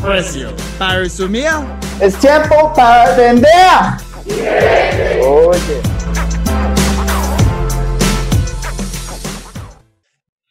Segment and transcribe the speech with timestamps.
[0.00, 0.54] precio.
[0.78, 1.48] Para resumir,
[2.00, 3.48] Es tiempo para vender.
[5.26, 5.80] Oye.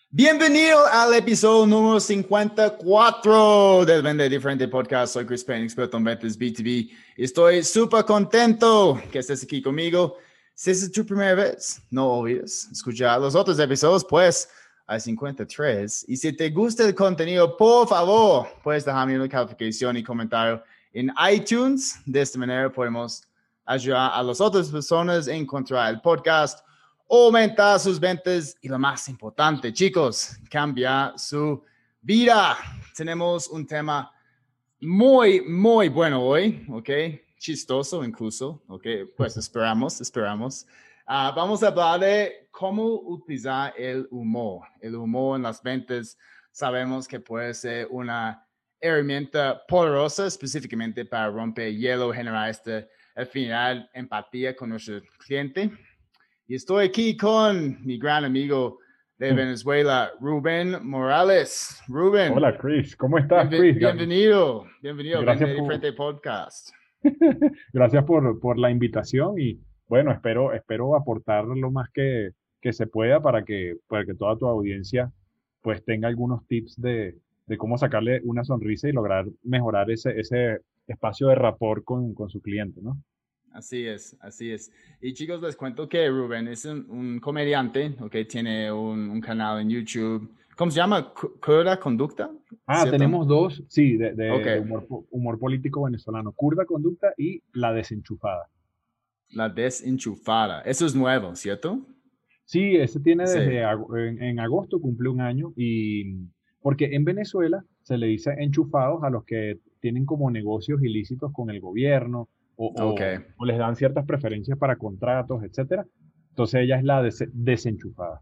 [0.10, 5.14] bienvenido al episodio número 54 del Vende Diferente Podcast.
[5.14, 6.90] Soy Chris Payne, experto en ventas B2B.
[7.16, 10.18] Estoy súper contento que estés aquí conmigo.
[10.56, 14.50] Si es tu primera vez, no olvides escuchar los otros episodios, pues
[14.88, 16.06] hay 53.
[16.08, 21.12] Y si te gusta el contenido, por favor, puedes dejarme una calificación y comentario en
[21.30, 22.00] iTunes.
[22.06, 23.22] De esta manera podemos
[23.66, 26.66] ayudar a las otras personas a encontrar el podcast,
[27.10, 31.62] aumentar sus ventas y lo más importante, chicos, cambiar su
[32.02, 32.58] vida.
[32.96, 34.10] Tenemos un tema
[34.80, 36.90] muy, muy bueno hoy, ¿ok?
[37.38, 38.86] Chistoso incluso, ¿ok?
[39.18, 40.66] Pues esperamos, esperamos.
[41.06, 44.66] Ah, vamos a hablar de cómo utilizar el humor.
[44.82, 46.18] El humor en las ventas
[46.52, 48.44] sabemos que puede ser una
[48.82, 55.70] herramienta poderosa específicamente para romper hielo, generar este, al final, empatía con nuestro cliente.
[56.48, 58.80] Y estoy aquí con mi gran amigo
[59.20, 61.80] de Venezuela, Rubén Morales.
[61.88, 62.34] Rubén.
[62.34, 62.96] Hola, Chris.
[62.96, 63.78] ¿Cómo estás, bienve- Chris?
[63.78, 64.66] bienvenido.
[64.82, 65.22] Bienvenido.
[65.22, 66.70] Gracias por- Diferente Podcast.
[67.72, 72.32] Gracias por, por la invitación y bueno, espero, espero aportar lo más que,
[72.68, 75.10] que se pueda para que, para que toda tu audiencia
[75.62, 80.60] pues tenga algunos tips de, de cómo sacarle una sonrisa y lograr mejorar ese, ese
[80.86, 83.02] espacio de rapport con, con su cliente, ¿no?
[83.54, 84.70] Así es, así es.
[85.00, 88.16] Y chicos, les cuento que Rubén es un, un comediante, ¿ok?
[88.28, 90.30] Tiene un, un canal en YouTube.
[90.58, 91.14] ¿Cómo se llama?
[91.14, 92.30] Cu- ¿Curda Conducta?
[92.66, 92.92] Ah, ¿Cierto?
[92.92, 98.50] tenemos dos, sí, de, humor, humor político venezolano, Curda Conducta y La Desenchufada.
[99.30, 100.62] La desenchufada.
[100.62, 101.80] Eso es nuevo, ¿cierto?
[102.48, 106.16] Sí, ese tiene desde en, en agosto cumple un año y
[106.62, 111.50] porque en Venezuela se le dice enchufados a los que tienen como negocios ilícitos con
[111.50, 112.68] el gobierno o,
[113.38, 115.86] o- les dan ciertas preferencias para contratos, etcétera.
[116.30, 118.22] Entonces ella es la des- desenchufada.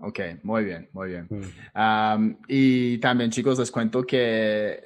[0.00, 1.26] Ok, muy bien, muy bien.
[1.30, 1.36] Sí.
[1.74, 4.78] Um, y también, chicos, les cuento que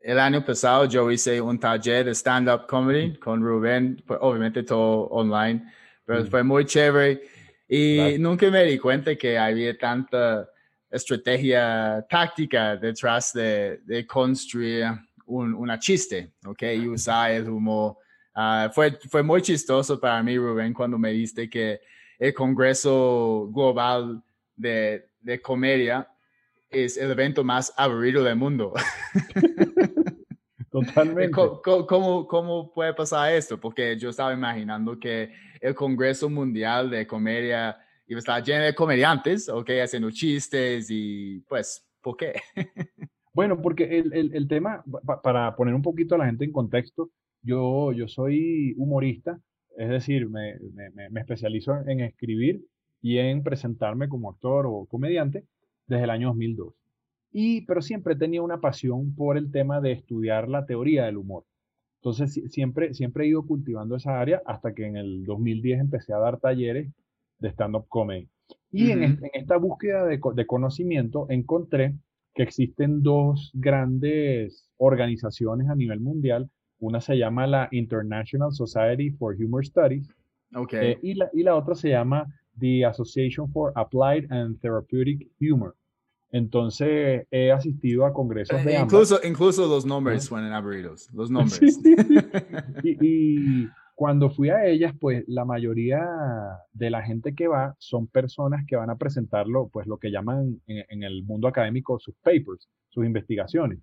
[0.00, 5.62] el año pasado yo hice un taller de stand-up comedy con Rubén, obviamente todo online,
[6.06, 6.26] pero Mm.
[6.28, 7.20] fue muy chévere.
[7.68, 10.48] Y nunca me di cuenta que había tanta
[10.90, 14.86] estrategia táctica detrás de, de construir
[15.26, 16.62] un, una chiste, ¿ok?
[16.76, 17.96] Y usar el humor.
[18.34, 21.80] Ah, fue, fue muy chistoso para mí, Rubén, cuando me diste que
[22.18, 24.22] el Congreso Global
[24.56, 26.08] de, de Comedia
[26.70, 28.72] es el evento más aburrido del mundo.
[30.86, 31.30] Totalmente.
[31.30, 33.58] ¿Cómo, cómo- cómo, puede pasar esto?
[33.58, 35.30] Porque yo estaba imaginando que
[35.60, 39.70] el Congreso Mundial de Comedia iba a estar lleno de comediantes, ¿ok?
[39.82, 42.34] Haciendo chistes y pues, ¿por qué?
[43.36, 46.52] Bueno, porque el, el- el tema, pa- para poner un poquito a la gente en
[46.52, 47.10] contexto,
[47.42, 49.40] yo, yo soy humorista,
[49.76, 50.54] es decir, me-
[50.92, 52.64] me- me especializo en escribir
[53.02, 55.46] y en presentarme como actor o comediante
[55.88, 56.74] desde el año 2002.
[57.36, 61.44] Y, pero siempre tenido una pasión por el tema de estudiar la teoría del humor.
[62.00, 66.12] Entonces, si- siempre, siempre he ido cultivando esa área hasta que en el 2010 empecé
[66.12, 66.92] a dar talleres
[67.40, 68.28] de stand-up comedy.
[68.70, 69.12] Y en, Ujú.
[69.14, 71.94] es- en esta búsqueda de, de conocimiento encontré
[72.34, 76.48] que existen dos grandes organizaciones a nivel mundial.
[76.78, 80.08] Una se llama la International Society for Humor Studies
[80.54, 80.72] Ok.
[80.74, 82.26] eh, y, la, y la otra se llama
[82.60, 85.74] The Association for Applied and Therapeutic Humor.
[86.38, 88.92] Entonces he asistido a congresos de Eh, ambas.
[88.92, 91.08] incluso, incluso los nombres suenan aburridos.
[91.14, 91.30] Los
[91.60, 91.80] nombres.
[91.82, 91.94] Sí.
[92.82, 96.04] Y, y cuando fui a ellas, pues la mayoría
[96.72, 100.60] de la gente que va son personas que van a presentarlo, pues lo que llaman
[100.66, 103.78] en, en el mundo académico sus papers, sus investigaciones.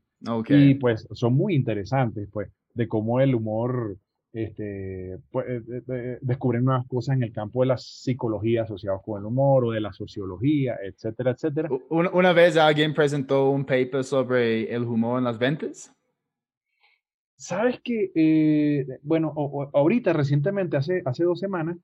[0.50, 3.98] Y pues son muy interesantes, pues, de cómo el humor,
[4.34, 9.02] este, pues, eh, eh, eh, descubren nuevas cosas en el campo de la psicología asociados
[9.04, 11.70] con el humor o de la sociología, etcétera, etcétera.
[11.90, 15.94] Una, una vez alguien presentó un paper sobre el humor en las ventas.
[17.36, 21.78] Sabes que, eh, bueno, o- o- ahorita recientemente, hace, hace dos semanas,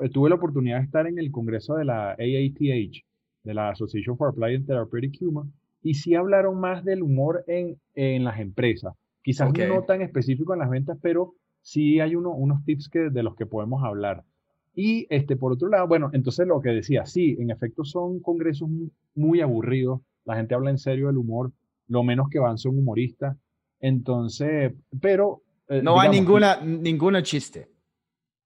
[0.00, 3.04] eh, tuve la oportunidad de estar en el congreso de la AATH,
[3.44, 5.46] de la Association for Applied and Therapeutic Humor,
[5.82, 10.60] y sí hablaron más del humor en, en las empresas, Quizás no tan específico en
[10.60, 14.24] las ventas, pero sí hay uno, unos tips que, de los que podemos hablar.
[14.74, 18.68] Y este, por otro lado, bueno, entonces lo que decía, sí, en efecto son congresos
[19.14, 21.52] muy aburridos, la gente habla en serio del humor,
[21.88, 23.36] lo menos que van son humoristas,
[23.80, 25.42] entonces, pero...
[25.68, 27.68] Eh, no hay ninguna, ninguna chiste.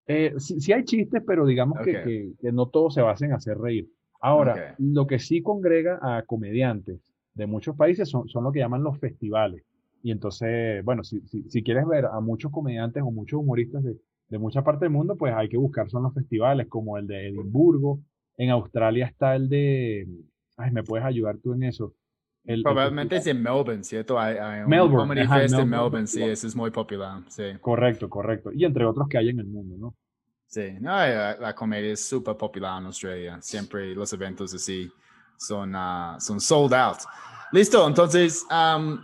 [0.07, 3.89] Eh, sí, hay chistes, pero digamos que, que, no todos se basen en hacer reír.
[4.21, 8.83] Ahora, lo que sí congrega a comediantes de muchos países son, son lo que llaman
[8.83, 9.65] los festivales.
[10.03, 13.97] Y entonces, bueno, si, si, quieres ver a muchos comediantes o muchos humoristas de,
[14.29, 17.29] de muchas partes del mundo, pues hay que buscar son los festivales como el de
[17.29, 18.01] Edimburgo.
[18.37, 20.09] En Australia está el de...
[20.57, 21.95] Ay, ¿me puedes ayudar tú en eso?
[22.63, 24.19] Probablemente es en Melbourne, ¿cierto?
[24.19, 27.45] Hay, un Melbourne, Comedy Fest en Melbourne, sí, ese es muy popular, sí.
[27.61, 28.51] Correcto, correcto.
[28.53, 29.95] Y entre otros que hay en el mundo, ¿no?
[30.47, 33.39] Sí, no, la, la comedia es súper popular en Australia.
[33.41, 34.91] Siempre los eventos así
[35.39, 36.99] son, uh, son sold out.
[37.53, 38.99] Listo, entonces, um,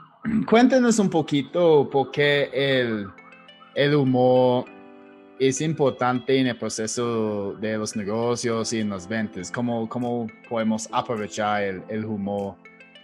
[0.46, 3.08] cuéntenos un poquito por qué el,
[3.74, 4.64] el humor
[5.38, 9.50] es importante en el proceso de los negocios y en las ventas.
[9.50, 12.56] ¿Cómo, cómo podemos aprovechar el, el humor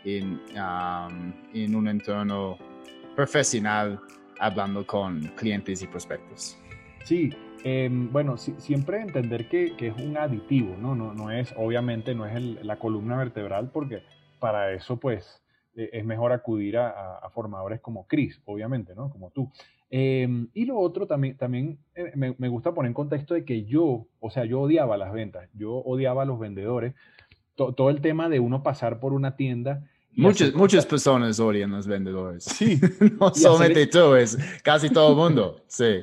[0.05, 2.59] en, um, en un entorno
[3.15, 4.01] profesional
[4.41, 6.59] hablando con clientes y prospectos?
[7.05, 7.31] Sí,
[7.63, 10.95] em, bueno, siempre entender que, que, es un aditivo, ¿no?
[10.95, 14.03] No, no es, obviamente, no es la columna vertebral, porque
[14.41, 15.44] para eso, pues,
[15.75, 19.11] es mejor acudir a, a, formadores como Chris, obviamente, ¿no?
[19.11, 19.51] Como tú.
[19.91, 23.65] Em, y lo otro también, también eh, me, me, gusta poner en contexto de que
[23.65, 26.95] yo, o sea, yo odiaba las ventas, yo odiaba a los vendedores,
[27.55, 29.85] todo el tema de uno pasar por una tienda
[30.17, 32.45] Muchas, muchas personas odian los vendedores.
[32.45, 32.81] Sí.
[33.21, 35.61] no solamente tú, es casi todo el mundo.
[35.67, 36.03] Sí.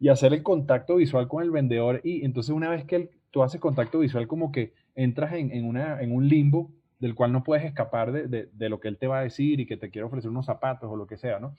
[0.00, 2.00] Y hacer el contacto visual con el vendedor.
[2.04, 6.00] Y entonces una vez que tú haces contacto visual, como que entras en, en, una,
[6.00, 6.70] en un limbo
[7.04, 9.66] del cual no puedes escapar de, de, lo que él te va a decir y
[9.66, 11.54] que te quiere ofrecer unos zapatos o lo que sea, ¿no?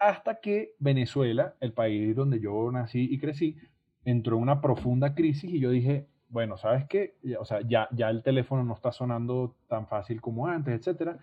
[0.00, 3.58] Hasta que Venezuela, el país donde yo nací y crecí,
[4.06, 7.18] entró en una profunda crisis y yo dije, bueno, ¿sabes qué?
[7.38, 11.18] O sea, ya, ya el teléfono no está sonando tan fácil como antes, etcétera.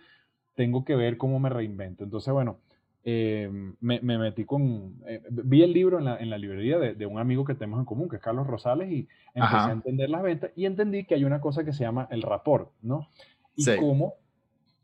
[0.53, 2.03] Tengo que ver cómo me reinvento.
[2.03, 2.59] Entonces, bueno,
[3.05, 3.50] eh,
[3.81, 4.95] me, me, metí con...
[5.05, 7.79] Eh, vi el libro en la, en la librería de, de, un amigo que tenemos
[7.79, 11.15] en común, que es Carlos Rosales, y empecé a entender las ventas y entendí que
[11.15, 13.09] hay una cosa que se llama el rapport, ¿no?
[13.55, 14.13] Y cómo...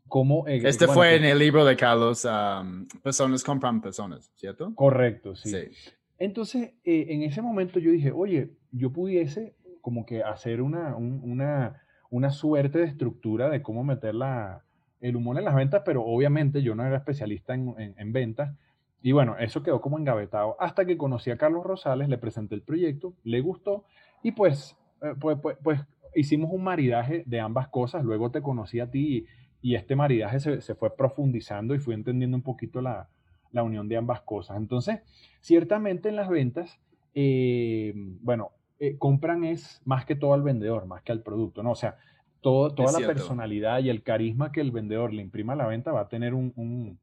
[0.06, 4.74] cómo eh, este fue en el libro de Carlos, um, Personas compran personas, ¿cierto?
[4.74, 5.50] Correcto, sí.
[5.50, 5.92] sí.
[6.18, 12.30] Entonces, en ese momento yo dije, oye, yo pudiese como que hacer una, una, una
[12.30, 14.62] suerte de estructura de cómo meter la,
[15.00, 18.54] el humor en las ventas, pero obviamente yo no era especialista en, en, ventas.
[19.02, 22.62] Y bueno, eso quedó como engavetado hasta que conocí a Carlos Rosales, le presenté el
[22.62, 23.84] proyecto, le gustó
[24.22, 25.80] y pues, eh, pues, pues, pues,
[26.14, 28.04] hicimos un maridaje de ambas cosas.
[28.04, 29.26] Luego te conocí a ti
[29.62, 33.08] y, este maridaje se, se, fue profundizando y fui entendiendo un poquito la,
[33.52, 34.56] la, unión de ambas cosas.
[34.56, 35.00] Entonces,
[35.40, 36.78] ciertamente en las ventas,
[37.14, 37.92] eh,
[38.22, 41.72] bueno, eh, compran es más que todo al vendedor, más que al producto, ¿no?
[41.72, 41.98] O sea,
[42.40, 45.92] todo, toda la personalidad y el carisma que el vendedor le imprima a la venta
[45.92, 46.98] va a tener un, un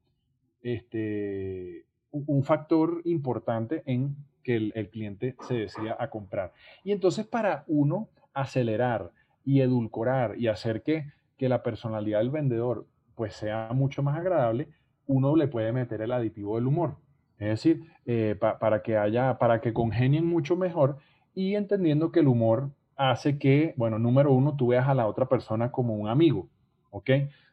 [0.62, 6.52] este, un factor importante en que el, el, cliente se decida a comprar.
[6.82, 9.12] Y entonces para uno acelerar
[9.44, 14.68] y edulcorar y hacer que, que la personalidad del vendedor pues sea mucho más agradable,
[15.06, 16.96] uno le puede meter el aditivo del humor.
[17.38, 20.98] Es decir, eh, para que haya, para que congenien mucho mejor
[21.34, 25.26] y entendiendo que el humor hace que, bueno, número uno, tú veas a la otra
[25.26, 26.48] persona como un amigo,
[26.90, 27.10] ¿ok?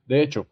[0.07, 0.47] De hecho,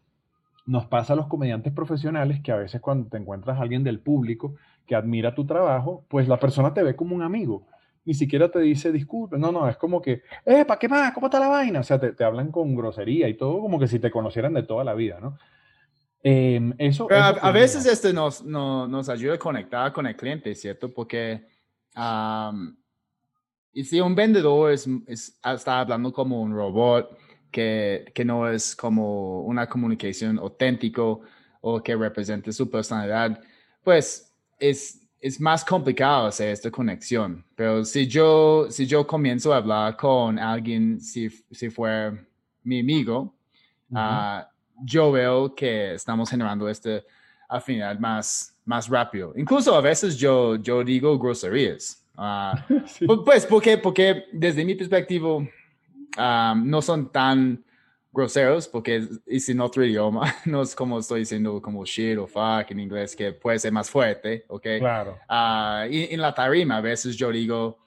[0.66, 4.00] nos pasa a los comediantes profesionales que a veces cuando te encuentras a alguien del
[4.00, 7.66] público que admira tu trabajo, pues la persona te ve como un amigo.
[8.06, 11.12] Ni siquiera te dice disculpe, no, no, es como que, eh, ¿para qué más?
[11.14, 11.80] ¿Cómo está la vaina?
[11.80, 14.84] O sea, te, hablan con grosería y todo como que si te conocieran de toda
[14.84, 15.38] la vida, ¿no?
[16.22, 20.94] Em, eso, a, veces este nos, nos, ayuda a conectar con el cliente, ¿cierto?
[20.94, 21.48] Porque
[23.74, 27.18] y si un vendedor es, está hablando como un robot,
[27.54, 31.22] que, que no es como una comunicación auténtico
[31.62, 33.40] o que represente su personalidad,
[33.84, 37.46] pues es, es más complicado hacer esta conexión.
[37.56, 42.26] Pero si yo, si yo comienzo a hablar con alguien, si, si fuera
[42.64, 43.36] mi amigo,
[43.92, 44.42] uh,
[44.84, 47.06] yo veo que estamos generando este
[47.48, 49.32] afinidad más, más rápido.
[49.38, 52.03] Incluso a veces yo, yo digo groserías.
[53.08, 55.50] Uh, Pues porque, porque desde mi perspectiva um,
[56.70, 57.64] no son tan
[58.12, 62.70] groseros porque es en otro idioma, no es como estoy diciendo como shit o fuck
[62.70, 64.68] en inglés que puede ser más fuerte, ¿ok?
[64.78, 65.18] Claro.
[65.28, 67.80] Uh, y en la tarima a veces yo digo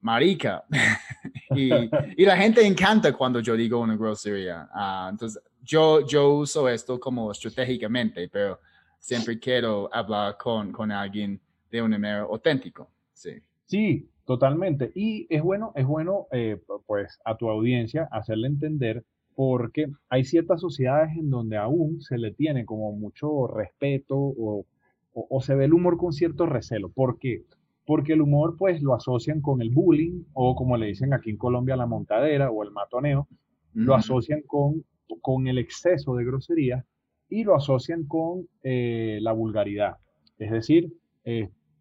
[0.00, 0.64] marica
[1.54, 1.70] y,
[2.16, 4.68] y, la gente encanta cuando yo digo una grosería.
[4.74, 8.60] Uh, entonces yo, yo uso esto como estratégicamente, pero
[8.98, 11.40] siempre quiero hablar con, con alguien
[11.70, 12.90] de una manera auténtico.
[13.12, 13.42] Sí.
[13.66, 14.92] Sí, totalmente.
[14.94, 19.04] Y es bueno, es bueno, eh, pues, a tu audiencia hacerle entender
[19.34, 24.64] porque hay ciertas sociedades en donde aún se le tiene como mucho respeto o,
[25.12, 26.88] o, se ve el humor con cierto recelo.
[26.88, 27.42] ¿Por qué?
[27.84, 31.36] Porque el humor pues lo asocian con el bullying o como le dicen aquí en
[31.36, 33.28] Colombia la montadera o el matoneo,
[33.74, 34.84] lo asocian con,
[35.20, 36.84] con el exceso de groserías
[37.28, 39.96] y lo asocian con eh, la vulgaridad.
[40.38, 40.92] Es decir,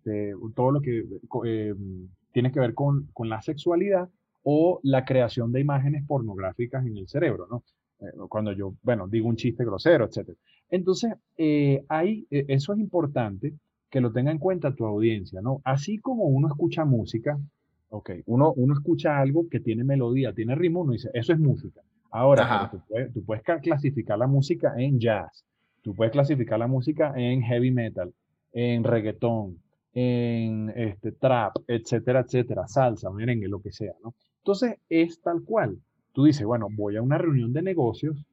[0.05, 1.03] este, todo lo que
[1.45, 1.75] eh,
[2.31, 4.09] tiene que ver con, con la sexualidad
[4.43, 7.63] o la creación de imágenes pornográficas en el cerebro, ¿no?
[7.99, 10.29] Eh, cuando yo, bueno, digo un chiste grosero, etc.
[10.69, 13.53] Entonces, eh, hay, eh, eso es importante
[13.89, 15.61] que lo tenga en cuenta tu audiencia, ¿no?
[15.63, 17.39] Así como uno escucha música,
[17.89, 21.81] ok, uno, uno escucha algo que tiene melodía, tiene ritmo, uno dice, eso es música.
[22.11, 25.45] Ahora, tú puedes, tú puedes clasificar la música en jazz,
[25.81, 28.13] tú puedes clasificar la música en heavy metal,
[28.53, 29.59] en reggaetón,
[29.95, 34.13] en este, trap, etcétera, etcétera, salsa, merengue, lo que sea, ¿no?
[34.39, 35.79] Entonces es tal cual.
[36.11, 38.23] Tú dices, bueno, voy a una reunión de negocios,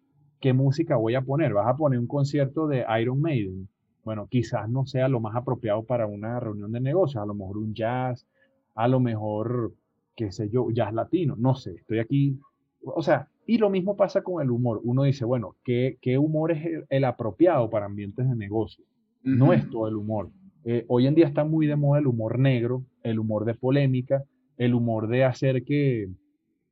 [0.40, 1.54] ¿qué música voy a poner?
[1.54, 3.69] ¿Vas a poner un concierto de Iron Maiden?
[4.04, 7.59] Bueno, quizás no sea lo más apropiado para una reunión de negocios, a lo mejor
[7.59, 8.26] un jazz,
[8.75, 9.73] a lo mejor,
[10.16, 12.40] qué sé yo, jazz latino, no sé, estoy aquí.
[12.85, 14.81] O sea, y lo mismo pasa con el humor.
[14.83, 18.85] Uno dice, bueno, ¿qué, qué humor es el, apropiado para ambientes de negocio?
[19.23, 20.31] No es todo el humor.
[20.64, 24.25] Eh, hoy en día está muy de moda el humor negro, el humor de polémica,
[24.57, 26.11] el humor de hacer que eh,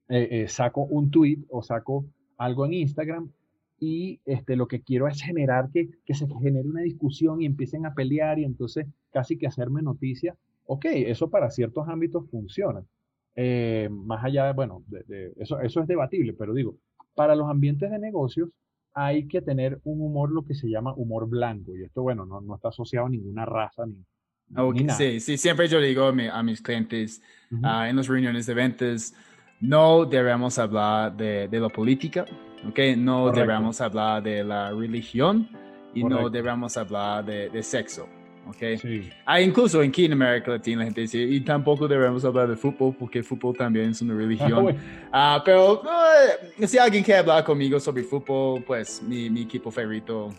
[0.09, 2.06] eh, saco un tweet o saco
[2.37, 3.30] algo en Instagram
[3.80, 7.87] y este, lo que quiero es generar que, que, se genere una discusión y empiecen
[7.87, 10.37] a pelear y entonces casi que hacerme noticia.
[10.66, 12.85] Ok, eso para ciertos ámbitos funciona.
[13.90, 14.85] Más allá de, bueno,
[15.37, 16.76] eso, eso es debatible, pero digo,
[17.14, 18.50] para los ambientes de negocios
[18.94, 21.76] hay que tener un humor, lo que se llama humor blanco.
[21.76, 24.04] Y esto, bueno, no, no está asociado a ninguna raza ni,
[24.97, 27.23] Sí, sí, siempre yo digo a, mis clientes
[27.62, 29.14] ah, en las reuniones de ventas,
[29.61, 32.25] no debemos hablar de, de la política,
[32.68, 32.78] ¿ok?
[32.97, 35.49] No debemos hablar de la religión
[35.94, 38.09] y no debemos hablar de, de sexo,
[38.47, 38.80] ¿ok?
[38.80, 39.11] Sí.
[39.25, 42.94] Ah, incluso aquí en América Latina la gente dice, y tampoco debemos hablar de fútbol
[42.99, 44.76] porque fútbol también es una religión.
[45.12, 45.82] Ah, pero
[46.61, 50.32] eh, si alguien quiere hablar conmigo sobre fútbol, pues mi, mi equipo favorito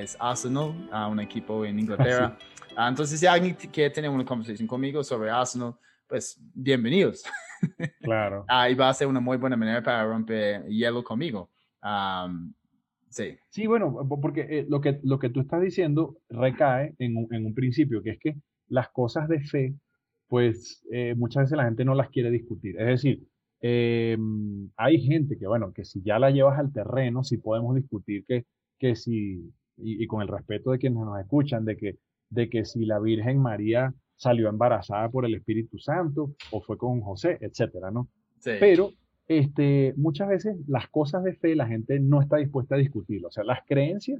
[0.00, 0.74] es Arsenal,
[1.10, 2.36] un equipo en Inglaterra.
[2.76, 5.74] Ah, entonces, si alguien quiere tener una conversación conmigo sobre Arsenal,
[6.06, 7.24] pues bienvenidos.
[8.02, 8.44] Claro.
[8.46, 11.50] ah, y va a ser una muy buena manera para romper hielo conmigo.
[13.10, 13.36] Sí.
[13.48, 17.46] Sí, bueno, porque eh, lo, que, lo que tú estás diciendo recae en un, en
[17.46, 18.36] un principio, que es que
[18.68, 19.74] las cosas de fe,
[20.26, 22.78] pues eh, muchas veces la gente no las quiere discutir.
[22.80, 23.26] Es decir,
[23.60, 28.24] em, hay gente que, bueno, que si ya la llevas al terreno, si podemos discutir
[28.26, 28.44] que,
[28.78, 31.98] que si, y, y, con el respeto de quienes nos escuchan, de que
[32.30, 37.00] de que si la Virgen María salió embarazada por el Espíritu Santo o fue con
[37.00, 38.08] José, etcétera, ¿no?
[38.42, 38.92] Pero
[39.28, 43.28] este, muchas veces las cosas de fe la gente no está dispuesta a discutirlo.
[43.28, 44.18] O sea, las creencias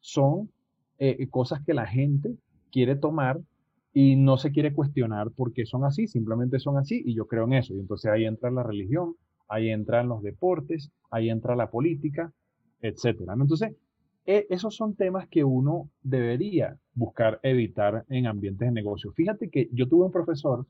[0.00, 0.50] son
[0.98, 2.34] eh, cosas que la gente
[2.72, 3.40] quiere tomar
[3.92, 7.44] y no se quiere cuestionar por qué son así, simplemente son así y yo creo
[7.44, 7.74] en eso.
[7.74, 9.14] Y entonces ahí entra la religión,
[9.48, 12.32] ahí entran los deportes, ahí entra la política,
[12.80, 13.34] etcétera.
[13.34, 13.74] Entonces,
[14.26, 19.12] e, esos son temas que uno debería buscar evitar en ambientes de negocio.
[19.12, 20.66] Fíjate que yo tuve un profesor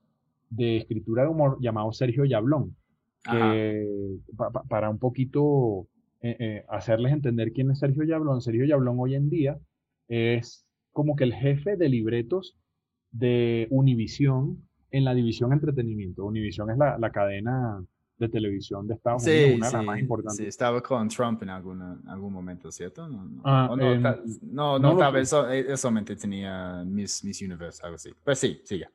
[0.51, 2.75] de escritura de humor llamado Sergio Yablón,
[4.69, 5.89] para un poquito
[6.23, 8.41] eh, eh, hacerles entender quién es Sergio Yablón.
[8.41, 9.59] Sergio Yablón hoy en día
[10.09, 12.57] es como que el jefe de libretos
[13.11, 16.25] de Univisión en la división entretenimiento.
[16.25, 17.85] Univisión es la, la cadena
[18.21, 20.37] de televisión de Estados Unidos, una de las más importantes.
[20.37, 23.09] Sí, estaba con Trump en algún momento, ¿cierto?
[23.09, 24.03] No, no, ah, no, em,
[24.43, 28.11] no, no, tal vez eh, solamente tenía Miss, Miss Universe, algo así.
[28.23, 28.89] Pues sí, sigue.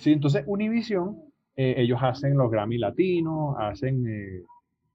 [0.00, 1.18] Sí, entonces Univision,
[1.56, 4.44] eh, ellos hacen los Grammy Latinos, hacen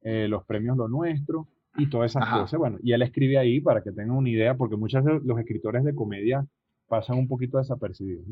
[0.02, 1.48] eh, los premios Lo Nuestro
[1.78, 2.60] y todas esas cosas.
[2.60, 5.84] Bueno, y él escribe ahí para que tengan una idea, porque muchos de los escritores
[5.84, 6.46] de comedia
[6.88, 8.26] pasan un poquito desapercibidos.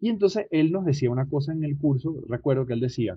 [0.00, 3.16] Y entonces él nos decía una cosa en el curso, recuerdo que él decía,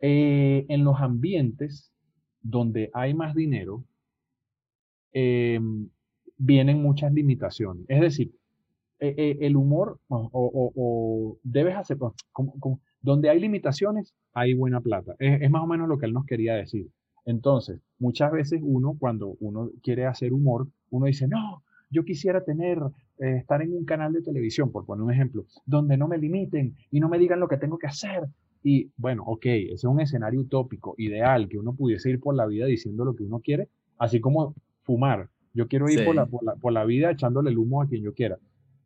[0.00, 1.92] eh, en los ambientes
[2.40, 3.84] donde hay más dinero,
[5.12, 5.88] em,
[6.38, 7.84] vienen muchas limitaciones.
[7.88, 8.32] Es decir,
[8.98, 11.98] e, e, el humor o, debes hacer,
[13.02, 15.14] donde hay limitaciones, hay buena plata.
[15.18, 16.88] Es, más o menos lo que él nos quería decir.
[17.24, 22.78] Entonces, muchas veces uno, cuando uno quiere hacer humor, uno dice, no, yo quisiera tener,
[23.18, 26.76] eh, estar en un canal de televisión, por poner un ejemplo, donde no me limiten
[26.90, 28.28] y no me digan lo que tengo que hacer,
[28.62, 32.46] y bueno, ok, ese es un escenario utópico, ideal, que uno pudiese ir por la
[32.46, 33.68] vida diciendo lo que uno quiere,
[33.98, 35.28] así como fumar.
[35.52, 38.38] Yo quiero ir por, la, por, la, vida echándole el humo a quien yo quiera.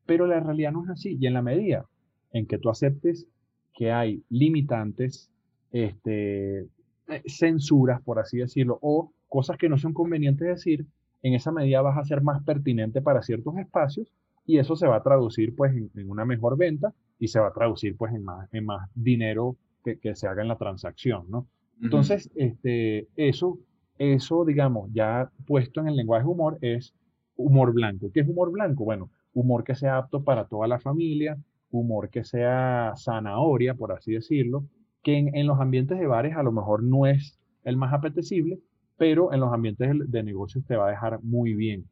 [0.04, 1.16] Pero la realidad no es así.
[1.20, 1.86] Y en la medida
[2.32, 3.28] en que tú aceptes
[3.76, 5.30] que hay limitantes,
[5.70, 10.86] este, eh, censuras, por así decirlo, o cosas que no son convenientes decir,
[11.22, 14.12] en esa medida vas a ser más pertinente para ciertos espacios
[14.46, 17.52] y eso se va a traducir pues en, una mejor venta y se va a
[17.52, 21.46] traducir pues en más, en más dinero que, que se haga en la transacción, ¿no?
[21.82, 23.58] Entonces, este, eso,
[23.98, 26.94] eso, digamos, ya puesto en el lenguaje humor es
[27.36, 28.10] humor blanco.
[28.12, 28.84] ¿Qué es humor blanco?
[28.84, 31.36] Bueno, humor que sea apto para toda la familia,
[31.78, 34.64] humor que sea zanahoria, por así decirlo,
[35.02, 38.58] que en, los ambientes de bares a lo mejor no es el más apetecible,
[38.96, 41.88] pero en los ambientes de, negocios te va a dejar muy bien.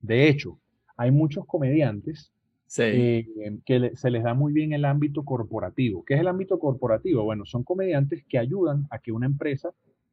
[0.00, 0.58] De hecho,
[0.96, 2.32] hay muchos comediantes
[2.78, 3.26] eh,
[3.64, 6.04] que se les da muy bien el ámbito corporativo.
[6.04, 7.24] ¿Qué es el ámbito corporativo?
[7.24, 9.70] Bueno, son comediantes que ayudan a que una empresa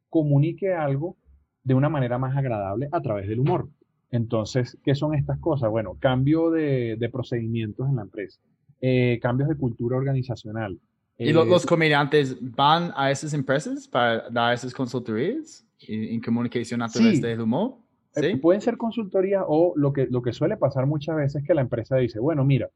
[0.08, 1.16] comunique algo
[1.64, 3.68] de una manera más agradable a través del humor.
[4.10, 5.70] Entonces, ¿qué son estas cosas?
[5.70, 8.40] Bueno, cambio de, procedimientos en la empresa,
[8.80, 10.78] eh, cambios de cultura organizacional.
[11.18, 16.88] ¿Y los, eh, comediantes van a esas empresas para dar esas consultorías en, comunicación a
[16.88, 17.76] través del humor?
[18.14, 21.54] Eh, pueden ser consultorías o lo que, lo que suele pasar muchas veces es que
[21.54, 22.68] la empresa dice, bueno, mira,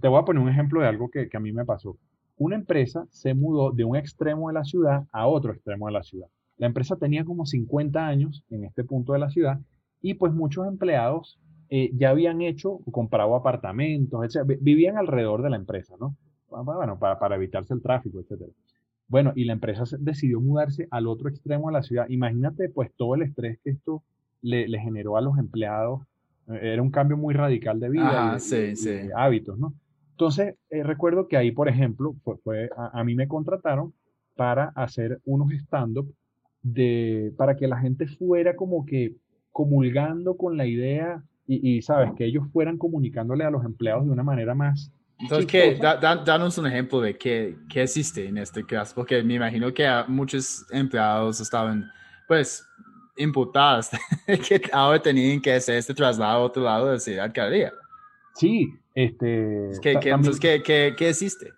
[0.00, 1.96] te voy a poner un ejemplo de algo que, que a mí me pasó.
[2.36, 6.02] Una empresa se mudó de un extremo de la ciudad a otro extremo de la
[6.02, 6.28] ciudad.
[6.56, 9.60] La empresa tenía como 50 años en este punto de la ciudad
[10.00, 11.38] y pues muchos empleados
[11.74, 14.58] eh, ya habían hecho, comprado apartamentos, etc.
[14.60, 16.14] Vivían alrededor de la empresa, ¿no?
[16.50, 18.42] Bueno, para, para evitarse el tráfico, etc.
[19.08, 22.04] Bueno, y la empresa decidió mudarse al otro extremo de la ciudad.
[22.10, 24.02] Imagínate pues todo el estrés que esto
[24.42, 26.02] le, le generó a los empleados.
[26.48, 29.72] Eh, era un cambio muy radical de vida y, de hábitos, ¿no?
[30.10, 33.94] Entonces, eh, recuerdo que ahí, por ejemplo, fue, fue a, a, mí me contrataron
[34.36, 36.14] para hacer unos stand-up
[37.38, 39.16] para que la gente fuera como que
[39.52, 41.24] comulgando con la idea
[41.60, 44.92] y, sabes, que ellos fueran comunicándole a los empleados de una manera más...
[45.18, 45.78] Entonces, ¿qué?
[45.80, 50.66] danos un ejemplo de qué, qué existe en este caso, porque me imagino que muchos
[50.72, 51.88] empleados estaban,
[52.26, 52.66] pues,
[53.16, 53.90] imputados
[54.26, 57.72] que ahora tenían que hacer este traslado a otro lado de la ciudad cada día.
[58.34, 59.70] Sí, este...
[59.80, 61.52] ¿Qué, qué, entonces, ¿qué, qué, qué existe?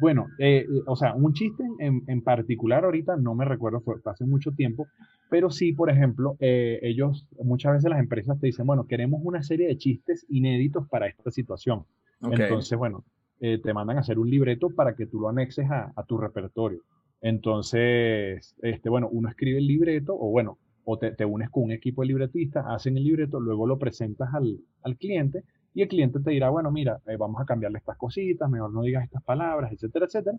[0.00, 4.24] Bueno, eh, o sea, un chiste en, en, particular ahorita no me recuerdo, fue hace
[4.24, 4.86] mucho tiempo,
[5.28, 9.42] pero sí, por ejemplo, eh, ellos, muchas veces las empresas te dicen, bueno, queremos una
[9.42, 11.84] serie de chistes inéditos para esta situación.
[12.22, 13.04] Entonces, bueno,
[13.40, 16.18] eh, te mandan a hacer un libreto para que tú lo anexes a, a, tu
[16.18, 16.80] repertorio.
[17.20, 21.72] Entonces, este, bueno, uno escribe el libreto o bueno, o te, te unes con un
[21.72, 26.18] equipo de libretistas, hacen el libreto, luego lo presentas al, al cliente y el cliente
[26.20, 29.72] te dirá, bueno, mira, eh, vamos a cambiarle estas cositas, mejor no digas estas palabras,
[29.72, 30.36] etcétera, etcétera.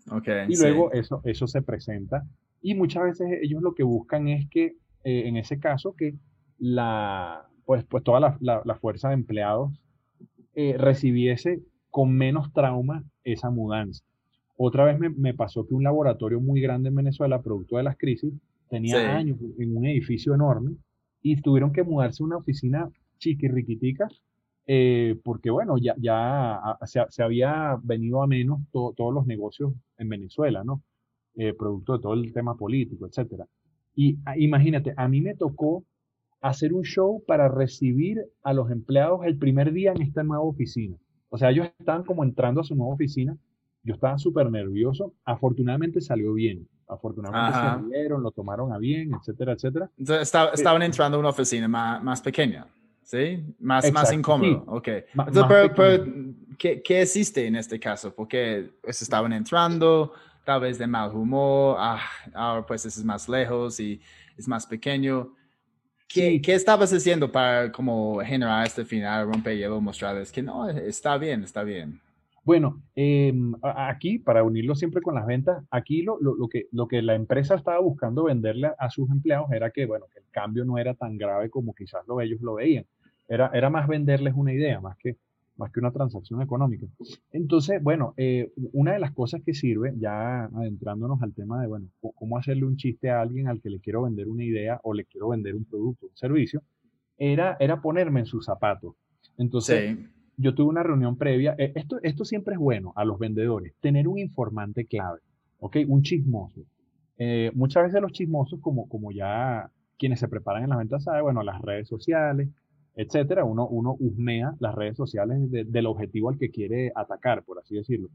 [0.48, 2.24] y luego eso, eso se presenta.
[2.62, 6.14] Y muchas veces ellos lo que buscan es que, eh, en ese caso, que
[6.58, 9.72] la, pues, pues toda la, la, fuerza de empleados
[10.54, 14.04] eh, recibiese con menos trauma esa mudanza.
[14.56, 17.96] Otra vez me, me, pasó que un laboratorio muy grande en Venezuela, producto de las
[17.96, 18.34] crisis,
[18.68, 20.76] tenía años en un edificio enorme
[21.22, 24.08] y tuvieron que mudarse a una oficina chiquirriquitica
[24.72, 30.08] eh, porque bueno, ya, ya se, se, había venido a menos todos los negocios en
[30.08, 30.80] Venezuela, ¿no?
[31.36, 33.46] Eh, producto de todo el tema político, etcétera.
[33.94, 35.84] Y ah, imagínate, a mí me tocó
[36.40, 40.96] hacer un show para recibir a los empleados el primer día en esta nueva oficina.
[41.28, 43.36] O sea, ellos estaban como entrando a su nueva oficina.
[43.84, 45.14] Yo estaba súper nervioso.
[45.24, 46.66] Afortunadamente salió bien.
[46.88, 49.88] Afortunadamente se vieron, lo tomaron a bien, etcétera, etcétera.
[49.96, 52.66] Entonces eh, estaban entrando a una oficina más, más pequeña.
[53.04, 53.42] ¿sí?
[53.60, 54.88] Más, más incómodo, ok.
[55.74, 56.04] pero,
[56.58, 58.14] ¿qué, ¿qué, existe en este caso?
[58.14, 60.12] Porque pues, estaban entrando,
[60.44, 62.00] tal vez de mal humor, ah,
[62.34, 64.00] ahora pues es más lejos y
[64.36, 65.34] es más pequeño.
[66.08, 71.44] ¿Qué, ¿Qué, estabas haciendo para como generar este final, romper mostrarles que no, está bien,
[71.44, 72.00] está bien?
[72.42, 77.02] Bueno, em, aquí, para unirlo siempre con las ventas, aquí lo, lo, que, lo que
[77.02, 80.78] la empresa estaba buscando venderle a, sus empleados era que, bueno, que el cambio no
[80.78, 82.86] era tan grave como quizás lo, ellos lo veían.
[83.28, 85.16] Era, era más venderles una idea, más que,
[85.60, 86.86] más que una transacción económica.
[87.30, 91.86] Entonces, bueno, eh, una de las cosas que sirve, ya adentrándonos al tema de, bueno,
[92.16, 95.04] cómo hacerle un chiste a alguien al que le quiero vender una idea o le
[95.04, 96.62] quiero vender un producto, un servicio,
[97.16, 98.94] era, era ponerme en sus zapatos.
[99.38, 99.96] Entonces,
[100.36, 101.54] yo tuve una reunión previa.
[101.58, 105.20] Eh, esto, esto siempre es bueno a los vendedores, tener un informante clave,
[105.58, 105.76] ¿ok?
[105.86, 106.62] Un chismoso.
[107.18, 111.22] Eh, muchas veces los chismosos, como, como ya quienes se preparan en las ventas saben,
[111.22, 112.48] bueno, las redes sociales,
[112.94, 117.76] etcétera, uno, uno husmea las redes sociales del objetivo al que quiere atacar, por así
[117.76, 118.08] decirlo.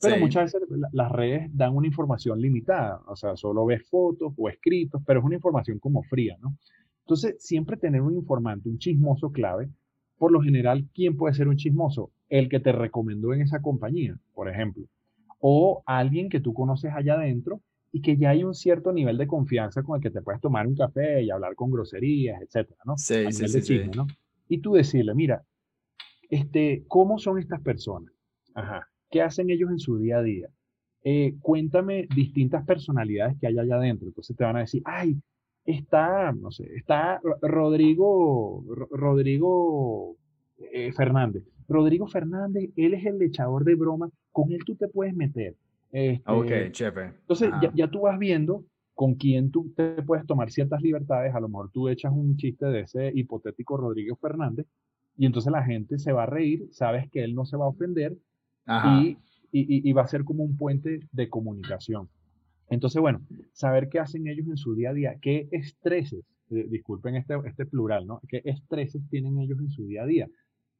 [0.00, 0.62] Pero muchas veces
[0.92, 5.26] las redes dan una información limitada, o sea, solo ves fotos o escritos, pero es
[5.26, 6.56] una información como fría, ¿no?
[7.04, 9.68] Entonces, siempre tener un informante, un chismoso clave,
[10.16, 12.12] por lo general, ¿quién puede ser un chismoso?
[12.28, 14.84] El que te recomendó en esa compañía, por ejemplo.
[15.38, 17.60] O alguien que tú conoces allá adentro
[17.92, 20.66] y que ya hay un cierto nivel de confianza con el que te puedes tomar
[20.66, 22.96] un café y hablar con groserías, etcétera, ¿no?
[22.96, 24.06] Sí, sí, sí, ¿no?
[24.48, 25.42] Y tú decirle, mira,
[26.28, 28.12] este, ¿cómo son estas personas?
[28.54, 28.88] Ajá.
[29.10, 30.48] ¿Qué hacen ellos en su día a día?
[31.02, 34.06] Eh, cuéntame distintas personalidades que hay allá adentro.
[34.06, 35.16] Entonces te van a decir, ay,
[35.64, 40.16] está, no sé, está Rodrigo, Rodrigo
[40.72, 41.44] eh, Fernández.
[41.68, 45.56] Rodrigo Fernández, él es el echador de broma, con él tú te puedes meter.
[45.92, 47.06] Este, ok, chévere.
[47.20, 51.34] Entonces ya, ya, tú vas viendo con quién tú te puedes tomar ciertas libertades.
[51.34, 54.66] A lo mejor tú echas un chiste de ese hipotético Rodrigo Fernández
[55.16, 57.68] y entonces la gente se va a reír, sabes que él no se va a
[57.68, 58.16] ofender
[58.94, 59.18] y,
[59.52, 62.08] y, y, va a ser como un puente de comunicación.
[62.68, 63.20] Entonces, bueno,
[63.52, 67.66] saber qué hacen ellos en su día a día, qué estreses, eh, disculpen este, este
[67.66, 68.20] plural, ¿no?
[68.28, 70.28] ¿Qué estreses tienen ellos en su día a día?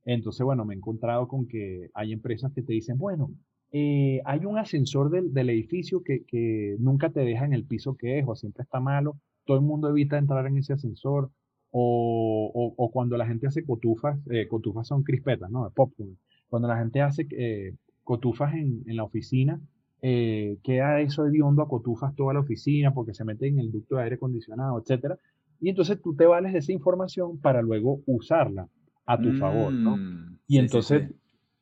[0.05, 3.31] Entonces, bueno, me he encontrado con que hay empresas que te dicen, bueno,
[3.73, 7.97] eh, hay un ascensor del, del edificio que, que, nunca te deja en el piso
[7.97, 11.31] que es, o siempre está malo, todo el mundo evita entrar en ese ascensor,
[11.71, 15.65] o, o, o cuando la gente hace cotufas, eh, cotufas son crispetas, ¿no?
[15.65, 16.19] De popcorn.
[16.49, 19.61] Cuando la gente hace eh, cotufas en, en, la oficina,
[20.03, 23.97] eh, queda eso hediondo a cotufas toda la oficina porque se mete en el ducto
[23.97, 25.17] de aire acondicionado, etcétera.
[25.61, 28.67] Y entonces tú te vales de esa información para luego usarla
[29.07, 29.97] a tu favor, ¿no?
[29.97, 31.11] Mm, y entonces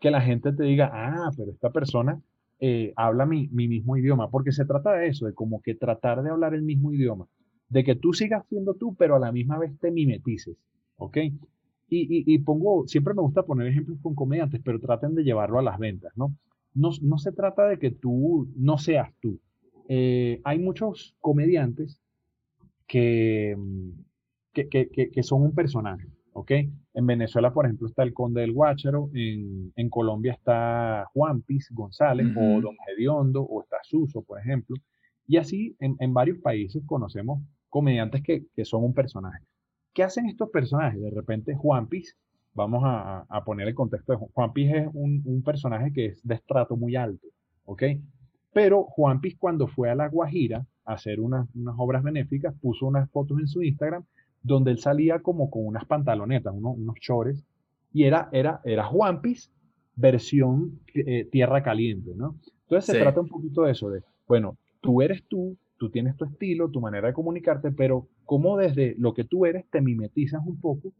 [0.00, 2.20] que la gente te diga, ah, pero esta persona
[2.60, 6.22] eh, habla mi, mi, mismo idioma, porque se trata de eso, de como que tratar
[6.22, 7.26] de hablar el mismo idioma,
[7.68, 10.56] de que tú sigas siendo tú, pero a la misma vez te mimetices,
[10.96, 11.18] ¿ok?
[11.90, 15.62] Y, y, pongo, siempre me gusta poner ejemplos con comediantes, pero traten de llevarlo a
[15.62, 16.36] las ventas, ¿no?
[16.74, 19.40] No, no se trata de que tú no seas tú.
[19.88, 21.98] Eh, hay muchos comediantes
[22.86, 23.56] que,
[24.52, 26.06] que, que, que son un personaje.
[26.38, 26.52] ¿Ok?
[26.94, 31.68] En Venezuela, por ejemplo, está el Conde del Guácharo, en, en Colombia está Juan Piz
[31.72, 34.76] González, o Don Gediondo, o está Suso, por ejemplo.
[35.26, 39.44] Y así en, en varios países conocemos comediantes que, que, son un personaje.
[39.92, 41.00] ¿Qué hacen estos personajes?
[41.00, 42.16] De repente Juan Piz,
[42.54, 46.20] vamos a, a poner el contexto de Juan Piz es un, un, personaje que es
[46.22, 47.26] de estrato muy alto,
[47.64, 47.82] ¿ok?
[48.52, 52.86] Pero Juan Piz cuando fue a La Guajira a hacer unas, unas obras benéficas, puso
[52.86, 54.04] unas fotos en su Instagram
[54.42, 57.44] donde él salía como con unas pantalonetas, unos, unos chores,
[57.92, 59.50] y era, era, era Juanpis
[59.96, 62.36] versión eh, tierra caliente, ¿no?
[62.62, 66.24] Entonces se trata un poquito de eso, de, bueno, tú eres tú, tú tienes tu
[66.24, 70.60] estilo, tu manera de comunicarte, pero cómo desde lo que tú eres te mimetizas un
[70.60, 70.92] poco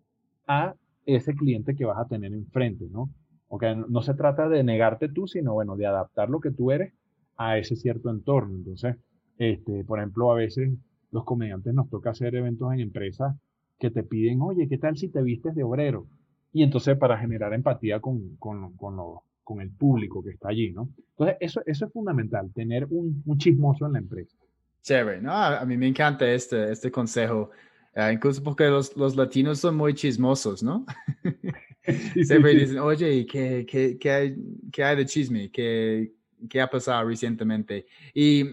[0.46, 0.74] a
[1.04, 3.10] ese cliente que vas a tener enfrente, ¿no?
[3.48, 6.92] Okay, no se trata de negarte tú, sino, bueno, de adaptar lo que tú eres
[7.36, 8.56] a ese cierto entorno.
[8.56, 8.96] Entonces,
[9.38, 10.70] este, por ejemplo, a veces
[11.10, 13.34] los comediantes nos toca hacer eventos en empresas
[13.78, 16.06] que te piden, oye, ¿qué tal si te vistes de obrero?
[16.52, 20.72] Y entonces para generar empatía con, con, con, lo, con el público que está allí,
[20.72, 20.88] ¿no?
[21.10, 24.36] Entonces eso, eso es fundamental, tener un, un chismoso en la empresa.
[24.82, 25.32] Chévere, ¿no?
[25.32, 27.50] A, mí me encanta este, este consejo,
[27.96, 30.84] uh, incluso porque los, los latinos son muy chismosos, ¿no?
[32.22, 34.36] Siempre dicen, oye, ¿qué, qué, qué, hay,
[34.72, 35.50] ¿qué hay de chisme?
[35.50, 36.12] ¿Qué,
[36.48, 37.86] ¿Qué ha pasado recientemente?
[38.14, 38.44] Y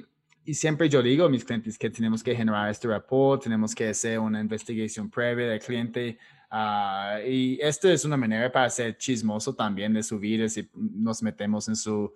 [0.45, 3.89] y siempre yo digo a mis clientes que tenemos que generar este report, tenemos que
[3.89, 6.19] hacer una investigación previa del cliente.
[6.51, 10.47] Uh, y esto es una manera para ser chismoso también de su vida.
[10.47, 12.13] Si nos metemos en su,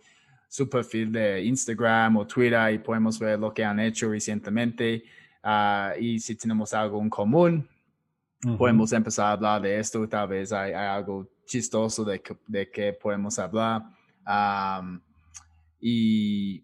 [0.47, 5.03] su perfil de Instagram o Twitter y podemos ver lo que han hecho recientemente.
[5.43, 7.67] Uh, y si tenemos algo en común,
[8.45, 8.57] uh -huh.
[8.57, 10.07] podemos empezar a hablar de esto.
[10.07, 13.81] Tal vez hay, hay algo chistoso de que, de que podemos hablar.
[14.27, 15.01] Um,
[15.81, 16.63] y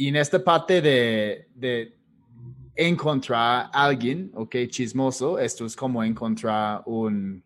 [0.00, 1.94] y en esta parte de, de
[2.74, 7.44] encontrar a alguien, ok, chismoso, esto es como encontrar un,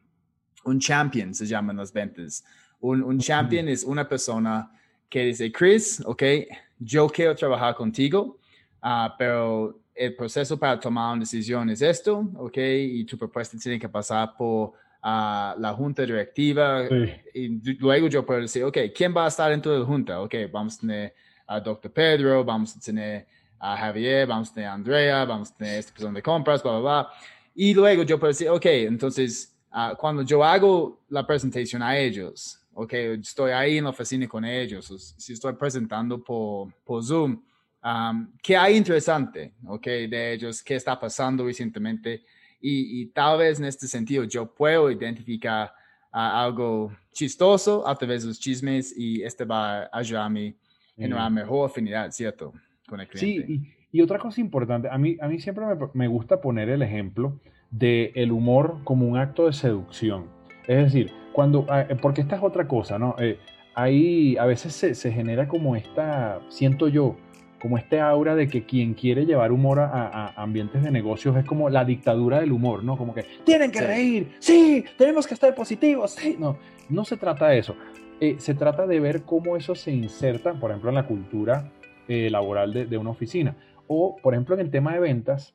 [0.65, 2.45] un champion, se llaman las ventas.
[2.79, 4.71] Un, un champion es una persona
[5.09, 6.23] que dice, Chris, ok,
[6.79, 8.39] yo quiero trabajar contigo,
[8.85, 13.81] uh, pero el proceso para tomar una decisión es esto, ok, y tu propuesta tiene
[13.81, 16.87] que pasar por uh, la junta directiva.
[16.87, 17.13] Sí.
[17.35, 20.21] Y luego yo puedo decir, ok, ¿quién va a estar dentro de la junta?
[20.21, 21.15] Ok, vamos a tener
[21.47, 21.91] a Dr.
[21.91, 23.27] Pedro, vamos a tener
[23.59, 26.73] a Javier, vamos a tener a Andrea, vamos a tener esta persona de compras, bla,
[26.73, 27.09] bla, bla.
[27.55, 32.61] Y luego yo puedo decir, ok, entonces, uh, cuando yo hago la presentación a ellos,
[32.75, 37.43] ok, estoy ahí en la oficina con ellos, si estoy presentando por, por Zoom,
[37.83, 40.63] um, ¿qué hay interesante, ok, de ellos?
[40.63, 42.25] ¿Qué está pasando recientemente?
[42.61, 45.73] Y, y tal vez en este sentido yo puedo identificar
[46.13, 50.57] uh, algo chistoso a través de los chismes y este va a ayudarme
[50.97, 52.53] generar mejor afinidad, ¿cierto?
[52.89, 53.47] Con el cliente.
[53.47, 57.41] Sí, Y otra cosa importante, a mí, a mí siempre me, gusta poner el ejemplo
[57.71, 60.27] del el humor como un acto de seducción.
[60.67, 63.17] Es decir, cuando, ah, porque esta es otra cosa, ¿no?
[63.19, 63.39] Eh,
[63.75, 67.17] ahí a veces se, se, genera como esta, siento yo,
[67.65, 71.71] como este aura de que quien quiere llevar humor a, ambientes de negocios es como
[71.71, 72.99] la dictadura del humor, ¿no?
[72.99, 76.37] Como que tienen que reír, sí, tenemos que estar positivos, sí.
[76.39, 76.59] No,
[76.91, 77.75] no se trata de eso.
[78.25, 81.71] Eh, se trata de ver cómo eso se inserta, por ejemplo, en la cultura
[82.09, 83.55] eh, laboral de, una oficina.
[83.87, 85.55] O, por ejemplo, en el tema de ventas,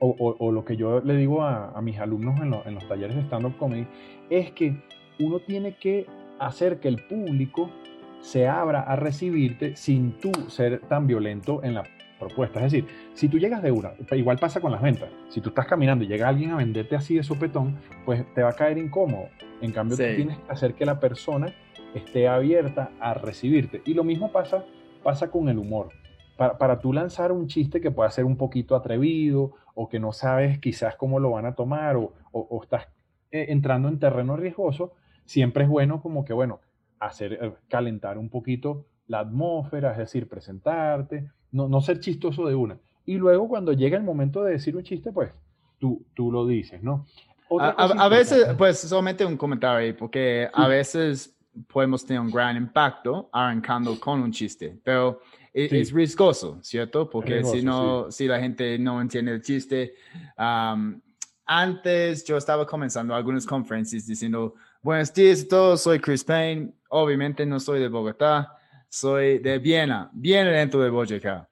[0.00, 3.56] o, lo que yo le digo a, mis alumnos en, en los talleres de stand-up
[3.56, 3.86] comedy,
[4.30, 4.82] es que
[5.20, 6.06] uno tiene que
[6.40, 7.70] hacer que el público
[8.18, 11.84] se abra a recibirte sin tú ser tan violento en la
[12.18, 12.58] propuesta.
[12.64, 15.08] Es decir, si tú llegas de una, igual pasa con las ventas.
[15.28, 18.48] Si tú estás caminando y llega alguien a venderte así de sopetón, pues te va
[18.50, 19.28] a caer incómodo.
[19.60, 21.54] En cambio, tú tienes que hacer que la persona
[21.94, 23.82] esté abierta a recibirte.
[23.84, 24.64] Y lo mismo pasa,
[25.02, 25.90] pasa con el humor.
[26.36, 30.12] Para, para tú lanzar un chiste que pueda ser un poquito atrevido o que no
[30.12, 32.88] sabes quizás cómo lo van a tomar o, o estás
[33.30, 34.92] eh, entrando en terreno riesgoso,
[35.24, 36.60] siempre es bueno como que, bueno,
[36.98, 42.54] hacer eh, calentar un poquito la atmósfera, es decir, presentarte, no, no ser chistoso de
[42.54, 42.78] una.
[43.06, 45.32] Y luego cuando llega el momento de decir un chiste, pues
[45.78, 47.06] tú, tú lo dices, ¿no?
[47.58, 51.34] A, veces, pues solamente un comentario ahí, porque a veces
[51.66, 55.20] podemos tener un gran impacto arrancando con un chiste, pero
[55.52, 57.08] e, es, riesgoso, ¿cierto?
[57.08, 59.94] Porque si no, si la gente no entiende el chiste,
[61.44, 66.72] antes yo estaba comenzando algunas conferencias diciendo, Buenos días a todos, soy Chris Payne.
[66.88, 71.48] Obviamente no soy de Bogotá, soy de Viena, bien dentro de Boyacá.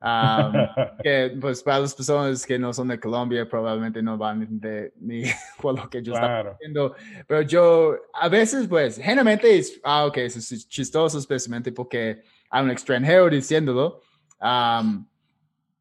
[1.02, 4.94] que pues para las personas que no son de Colombia probablemente no van a entender
[4.98, 5.24] ni
[5.60, 6.94] por lo que yo estaba diciendo,
[7.26, 12.70] pero yo a veces pues generalmente es, ah, ok, es chistoso especialmente porque hay un
[12.70, 14.00] extranjero diciéndolo.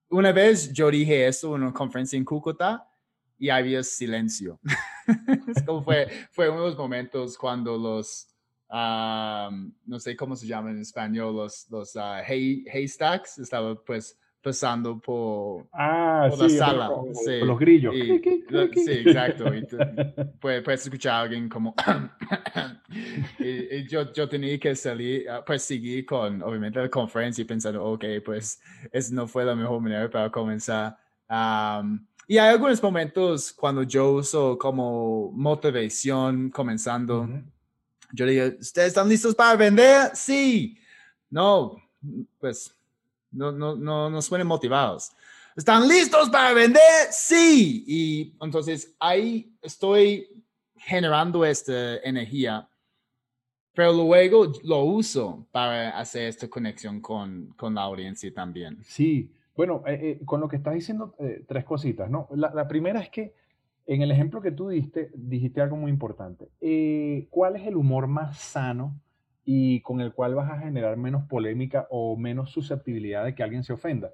[0.09, 2.85] una vez yo dije esto en una conferencia en Cúcuta
[3.37, 4.59] y había silencio.
[5.55, 8.27] es como fue, fue uno de los momentos cuando los,
[8.71, 14.99] no sé cómo se llaman en español, los, los uh, hay, haystacks estaban pues pasando
[14.99, 16.89] por, ah, la sala.
[17.25, 17.93] sí, los grillos.
[17.93, 19.53] sí, exacto.
[19.53, 19.65] Y
[20.39, 21.75] puedes, escuchar a alguien como...
[23.39, 27.83] y, yo, yo, tenía que salir, ah, pues seguir con, obviamente, la conferencia y pensando,
[27.83, 30.97] ok, pues, eso no fue la mejor manera para comenzar.
[32.27, 37.27] Y hay algunos momentos cuando yo uso como motivación comenzando.
[38.11, 40.11] Yo digo, ¿ustedes están listos para vender?
[40.15, 40.77] Sí.
[41.29, 41.77] No,
[42.39, 42.75] pues
[43.31, 45.11] no, no, no, no suenen motivados.
[45.55, 47.07] ¿Están listos para vender?
[47.11, 47.83] Sí.
[47.87, 50.27] Y entonces ahí estoy
[50.75, 52.67] generando esta energía,
[53.73, 58.83] pero luego lo uso para hacer esta conexión con, con la audiencia también.
[58.85, 62.29] Sí, bueno, eh, eh, con lo que estás diciendo, eh, tres cositas, ¿no?
[62.31, 63.33] La, primera es que
[63.89, 66.47] en el ejemplo que tú diste, dijiste algo muy importante.
[67.31, 69.01] ¿Cuál es el humor más sano
[69.43, 73.63] y con el cual vas a generar menos polémica o menos susceptibilidad de que alguien
[73.63, 74.11] se ofenda?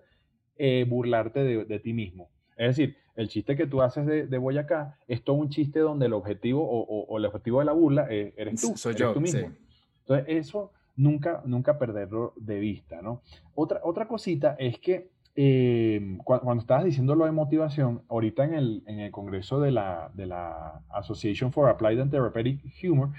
[0.88, 2.29] burlarte de, ti mismo.
[2.55, 6.05] Es decir, el chiste que tú haces de, de Boyacá es todo un chiste donde
[6.05, 9.51] el objetivo o, el objetivo de la burla eres tú, Soy yo, tú mismo.
[9.99, 13.21] Entonces, eso nunca, nunca perderlo de vista, ¿no?
[13.53, 18.83] Otra, otra cosita es que eh, cuando, estabas diciendo lo de motivación, ahorita en el,
[18.87, 23.09] en el congreso de la, de la Association for Applied and Therapeutic Humor,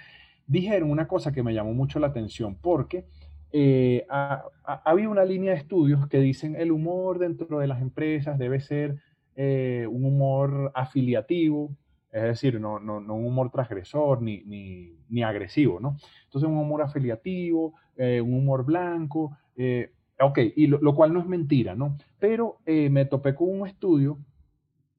[0.46, 3.04] dijeron una cosa que me llamó mucho la atención, porque
[3.52, 4.44] eh, ha,
[4.84, 8.96] habido una línea de estudios que dicen el humor dentro de las empresas debe ser
[9.36, 11.70] eh, un humor afiliativo,
[12.10, 15.98] es decir, no, no, no un humor transgresor ni, ni, ni, agresivo, ¿no?
[16.24, 19.36] Entonces, un humor afiliativo, un humor blanco,
[20.18, 21.96] Ok, y lo, cual no es mentira, ¿no?
[22.18, 24.18] Pero eh, me topé con un estudio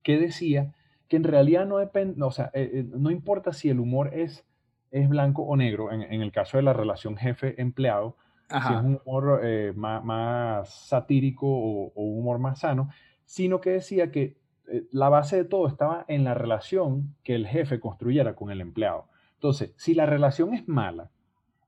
[0.03, 0.73] que decía
[1.07, 4.45] que en realidad no depende, o sea, eh, eh, no importa si el humor es,
[4.91, 8.15] es blanco o negro, en, el caso de la relación jefe-empleado,
[8.49, 9.41] si es un humor
[9.75, 12.89] más, satírico o, un humor más sano,
[13.25, 14.37] sino que decía que
[14.91, 19.07] la base de todo estaba en la relación que el jefe construyera con el empleado.
[19.33, 21.11] Entonces, si la relación es mala,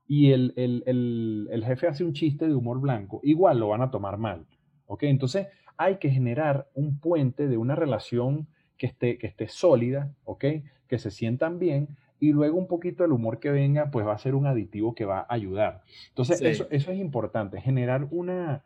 [0.09, 4.17] y el, el, jefe hace un chiste de humor blanco, igual lo van a tomar
[4.17, 4.47] mal.
[4.87, 5.03] ¿ok?
[5.03, 10.45] Entonces hay que generar un puente de una relación que esté, que esté sólida, ¿ok?
[10.87, 14.17] que se sientan bien y luego un poquito el humor que venga, pues va a
[14.17, 15.83] ser un aditivo que va a ayudar.
[16.07, 18.63] Entonces, eso, eso, es importante, generar una,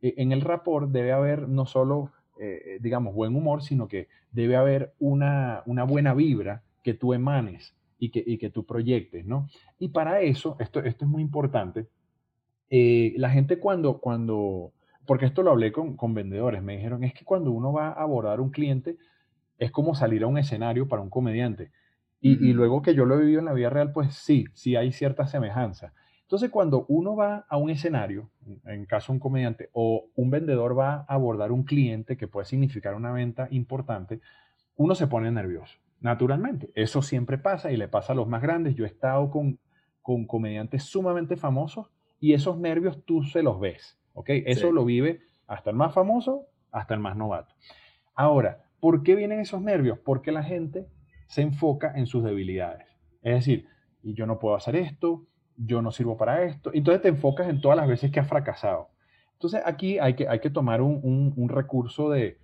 [0.00, 4.54] e, en el rapport debe haber no solo, eh, digamos, buen humor, sino que debe
[4.54, 9.48] haber una, una buena vibra que tú emanes y que, y que tú proyectes, ¿no?
[9.78, 11.88] Y para eso, esto, esto es muy importante,
[12.70, 14.72] eh, la gente cuando, cuando
[15.06, 18.02] porque esto lo hablé con, con vendedores, me dijeron, es que cuando uno va a
[18.02, 18.96] abordar un cliente,
[19.58, 21.70] es como salir a un escenario para un comediante.
[22.20, 24.76] Y, y, luego que yo lo he vivido en la vida real, pues sí, sí
[24.76, 25.92] hay cierta semejanza.
[26.22, 28.30] Entonces, cuando uno va a un escenario,
[28.64, 32.46] en caso de un comediante, o un vendedor va a abordar un cliente que puede
[32.46, 34.20] significar una venta importante,
[34.76, 36.70] uno se pone nervioso, naturalmente.
[36.74, 38.74] Eso siempre pasa y le pasa a los más grandes.
[38.74, 39.58] Yo he estado con,
[40.02, 41.90] con comediantes sumamente famosos
[42.20, 44.28] y esos nervios tú se los ves, ¿ok?
[44.44, 47.54] Eso lo vive hasta el más famoso, hasta el más novato.
[48.14, 49.98] Ahora, ¿por qué vienen esos nervios?
[49.98, 50.86] Porque la gente
[51.26, 52.86] se enfoca en sus debilidades.
[53.22, 53.66] Es decir,
[54.02, 55.24] y yo no puedo hacer esto,
[55.56, 56.70] yo no sirvo para esto.
[56.74, 58.90] Entonces te enfocas en todas las veces que has fracasado.
[59.32, 62.36] Entonces aquí hay que, hay que tomar un, recurso de,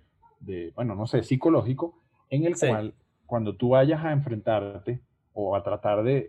[0.73, 2.95] bueno, no sé, psicológico, en el cual
[3.31, 4.99] cuando tú vayas a enfrentarte
[5.31, 6.27] o a tratar de,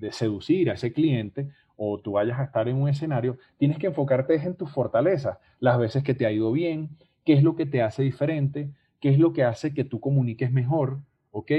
[0.00, 3.86] de, seducir a ese cliente o tú vayas a estar en un escenario, tienes que
[3.86, 6.90] enfocarte en tus fortalezas, las veces que te ha ido bien,
[7.24, 8.68] qué es lo que te hace diferente,
[8.98, 10.98] qué es lo que hace que tú comuniques mejor,
[11.30, 11.52] ¿ok?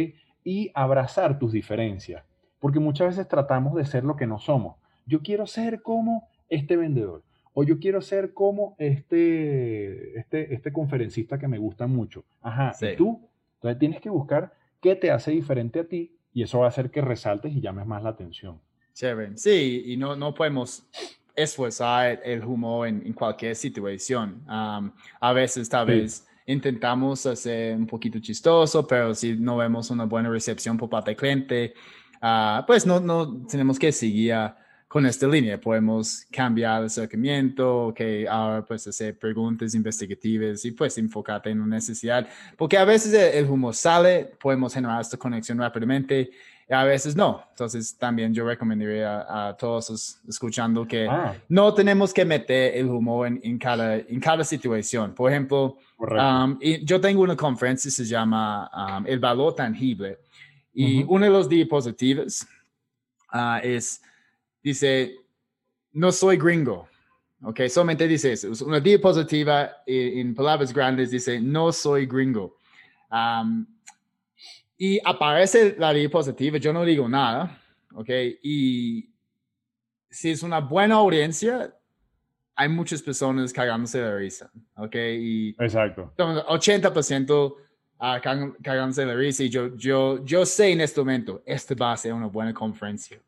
[0.43, 2.25] Y abrazar tus diferencias
[2.59, 4.75] porque muchas veces tratamos de ser lo que no somos.
[5.05, 11.37] Yo quiero ser como este vendedor, o yo quiero ser como este, este, este conferencista
[11.37, 12.25] que me gusta mucho.
[12.41, 13.29] Ajá, ¿y tú?
[13.55, 16.91] Entonces tienes que buscar qué te hace diferente a ti y eso va a hacer
[16.91, 18.59] que resaltes y llames más la atención.
[18.93, 19.37] Chévere.
[19.37, 20.83] Sí, y no, no podemos
[21.35, 24.43] esforzar el humor en, cualquier situación.
[24.47, 30.29] a veces, tal vez, intentamos hacer un poquito chistoso, pero si no vemos una buena
[30.29, 31.73] recepción por parte del cliente,
[32.27, 34.33] Ah, pues no, no tenemos que seguir
[34.95, 35.59] con esta línea.
[35.59, 41.75] Podemos cambiar el acercamiento, que ahora pues hacer preguntas investigativas y pues enfocarte en una
[41.75, 42.25] necesidad.
[42.55, 46.29] Porque a veces el, humor sale, podemos generar esta conexión rápidamente
[46.69, 47.43] y a veces no.
[47.49, 51.35] Entonces también yo recomendaría a, todos escuchando que ah.
[51.49, 55.13] no tenemos que meter el humor en, en, cada, en cada situación.
[55.13, 60.19] Por ejemplo, um, y yo tengo una conferencia, se llama um, El valor tangible.
[60.73, 62.47] Y uno de los diapositivos
[63.33, 64.01] ah, es,
[64.65, 65.15] dice,
[65.91, 66.89] no soy gringo.
[67.43, 68.65] Ok, solamente dice eso.
[68.65, 72.57] Una diapositiva en, palabras grandes dice, no soy gringo.
[74.77, 77.61] y aparece la diapositiva, yo no digo nada.
[77.93, 78.09] Ok,
[78.41, 79.13] y
[80.09, 81.73] si es una buena audiencia,
[82.55, 84.49] hay muchas personas cagándose de risa.
[84.77, 86.11] Ok, y Exacto.
[86.17, 87.55] 80%
[87.99, 91.97] a cagándose de risa y yo, yo, yo sé en este momento, este va a
[91.97, 93.21] ser una buena conferencia.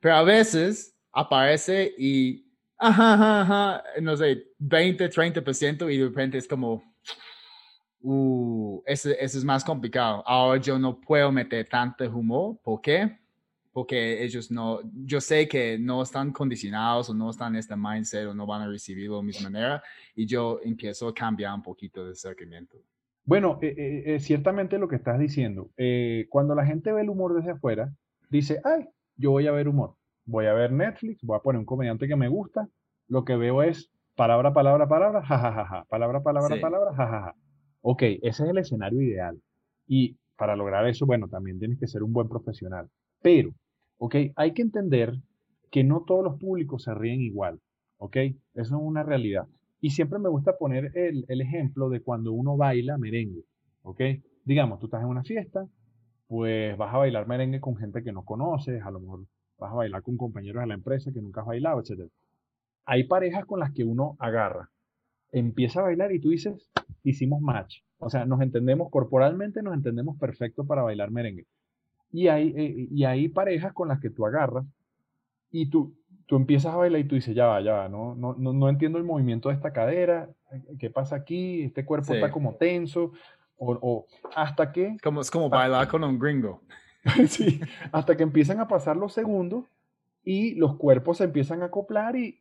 [0.00, 2.46] Pero a veces aparece y,
[2.78, 6.82] ajá, ajá, no sé, 20, 30% y de repente es como,
[8.02, 10.22] uh, eso, eso es más complicado.
[10.26, 12.58] Ahora yo no puedo meter tanto humor.
[12.62, 13.18] ¿Por qué?
[13.72, 18.26] Porque ellos no, yo sé que no están condicionados o no están en este mindset
[18.26, 19.82] o no van a recibirlo de la misma manera
[20.14, 22.78] y yo empiezo a cambiar un poquito de acercamiento.
[23.24, 25.70] Bueno, eh, eh, eh, ciertamente lo que estás diciendo,
[26.30, 27.94] cuando la gente ve el humor desde afuera,
[28.28, 28.88] dice, ay,
[29.20, 32.16] yo voy a ver humor, voy a ver Netflix, voy a poner un comediante que
[32.16, 32.68] me gusta,
[33.06, 35.84] lo que veo es palabra, palabra, palabra, jajajaja, ja, ja, ja.
[35.84, 37.34] palabra, palabra, palabra, jajaja.
[37.82, 39.40] Ok, ese es el escenario ideal.
[39.86, 42.88] Y para lograr eso, bueno, también tienes que ser un buen profesional.
[43.22, 43.50] Pero,
[43.98, 45.14] ok, hay que entender
[45.70, 47.60] que no todos los públicos se ríen igual,
[47.98, 49.46] ok, eso es una realidad.
[49.80, 53.44] Y siempre me gusta poner el, el, ejemplo de cuando uno baila merengue,
[53.82, 54.00] ¿ok?
[54.44, 55.66] Digamos, tú estás en una fiesta,
[56.30, 59.26] pues vas a bailar merengue con gente que no conoces, a lo mejor
[59.58, 62.08] vas a bailar con compañeros de la empresa que nunca has bailado, etc.
[62.84, 64.70] Hay parejas con las que uno agarra,
[65.32, 66.70] empieza a bailar y tú dices,
[67.02, 67.80] hicimos match.
[67.98, 71.46] O sea, nos entendemos corporalmente, nos entendemos perfecto para bailar merengue.
[72.12, 74.64] Y hay, eh, y hay parejas con las que tú agarras
[75.50, 78.36] y tú, tú empiezas a bailar y tú dices, ya va, ya va, no, no,
[78.38, 80.30] no, entiendo el movimiento de esta cadera,
[80.78, 81.64] ¿qué pasa aquí?
[81.64, 83.10] Este cuerpo está como tenso,
[83.60, 84.96] o, o, hasta que...
[85.02, 86.62] Como, es como bailar con un gringo.
[87.28, 87.60] sí,
[87.92, 89.66] hasta que empiezan a pasar los segundos
[90.24, 92.40] y los cuerpos se empiezan a acoplar y,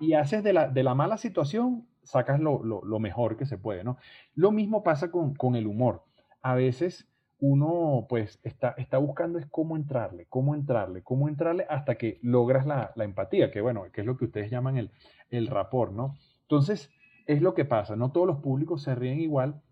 [0.00, 3.58] y, haces de la, de la mala situación, sacas lo, lo, lo, mejor que se
[3.58, 3.98] puede, ¿no?
[4.34, 6.02] Lo mismo pasa con, con el humor.
[6.42, 7.08] A veces
[7.40, 12.66] uno pues está, está buscando es cómo entrarle, cómo entrarle, cómo entrarle hasta que logras
[12.66, 14.90] la, empatía, que bueno, que es lo que ustedes llaman el,
[15.30, 16.14] el rapor, ¿no?
[16.42, 16.90] Entonces,
[17.26, 19.62] es lo que pasa, no todos los públicos se ríen igual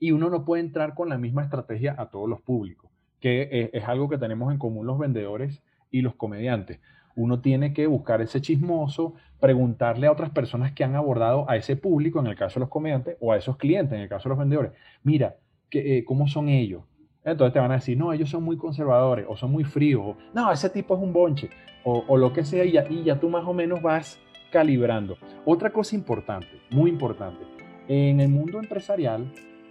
[0.00, 2.90] y uno no puede entrar con la misma estrategia a todos los públicos,
[3.20, 6.80] que es, algo que tenemos en común los vendedores y los comediantes.
[7.14, 11.76] Uno tiene que buscar ese chismoso, preguntarle a otras personas que han abordado a ese
[11.76, 14.30] público, en el caso de los comediantes, o a esos clientes, en el caso de
[14.30, 14.72] los vendedores.
[15.02, 15.36] Mira,
[15.68, 16.82] que, eh, ¿cómo son ellos?
[17.22, 20.16] Entonces te van a decir, no, ellos son muy conservadores o son muy fríos, o
[20.32, 21.50] no, ese tipo es un bonche,
[21.84, 24.18] o, lo que sea, y ya, y ya tú más o menos vas
[24.50, 25.18] calibrando.
[25.44, 27.44] Otra cosa importante, muy importante,
[27.88, 29.30] en el mundo empresarial,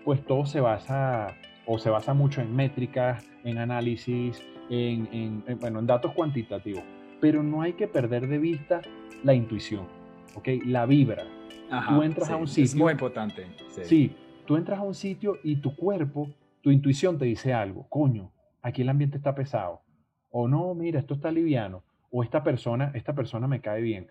[0.09, 1.35] pues todo se basa
[1.67, 6.81] o se basa mucho en métricas, en análisis, en, bueno, en datos cuantitativos,
[7.21, 8.81] pero no hay que perder de vista
[9.23, 9.85] la intuición,
[10.33, 10.47] ¿ok?
[10.65, 11.25] La vibra.
[11.87, 12.63] tú entras a un sitio.
[12.63, 13.45] Es muy importante.
[13.83, 14.15] Sí.
[14.47, 16.27] tú entras a un sitio y tu cuerpo,
[16.61, 18.31] tu intuición te dice algo, coño,
[18.63, 19.83] aquí el ambiente está pesado,
[20.31, 24.07] o no, mira, esto está liviano, o esta persona, esta persona me cae bien.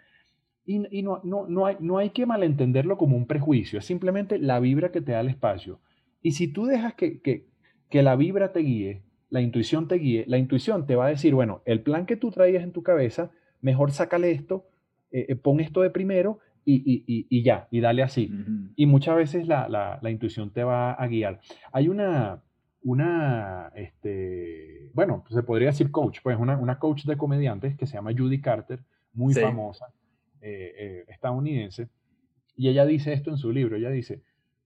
[0.65, 4.61] Y, no, no, no, hay, no hay que malentenderlo como un prejuicio, es simplemente la
[4.61, 5.81] vibra que te da el espacio.
[6.23, 7.47] Y si tú dejas que, que,
[7.91, 11.35] que la vibra te guíe, la intuición te guíe, la intuición te va a decir,
[11.35, 14.67] bueno, el plan que tú traías en tu cabeza, mejor sácale esto,
[15.11, 16.41] eh, eh, pon esto de primero
[16.71, 18.31] y, ya, y dale así.
[18.77, 21.41] Y muchas veces la, intuición te va a guiar.
[21.73, 22.43] Hay una,
[22.83, 27.95] una este, bueno, se podría decir coach, pues una, una coach de comediantes que se
[27.95, 28.81] llama Judy Carter,
[29.15, 29.87] muy famosa,
[30.43, 31.89] eh, estadounidense,
[32.55, 34.21] y ella dice esto en su libro, ella dice,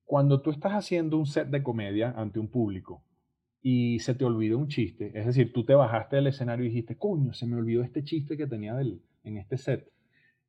[0.04, 3.04] cuando tú estás haciendo un set de comedia ante un público
[3.62, 6.96] y se te olvida un chiste, es decir, tú te bajaste del escenario y dijiste,
[6.96, 9.88] coño, se me olvidó este chiste que tenía del, en este set.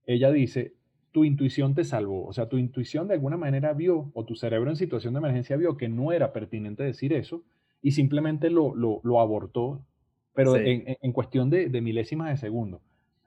[0.05, 0.75] Ella dice,
[1.11, 4.69] tu intuición te salvó, o sea, tu intuición de alguna manera vio, o tu cerebro
[4.69, 7.43] en situación de emergencia vio que no era pertinente decir eso
[7.81, 9.85] y simplemente lo, lo, abortó,
[10.33, 12.81] pero en, cuestión de, milésimas de segundo.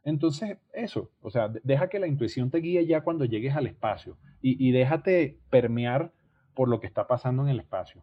[0.06, 4.16] Entonces, eso, o sea, deja que la intuición te guíe ya cuando llegues al espacio
[4.40, 6.12] y, y déjate permear
[6.54, 8.00] por lo que está pasando en el espacio.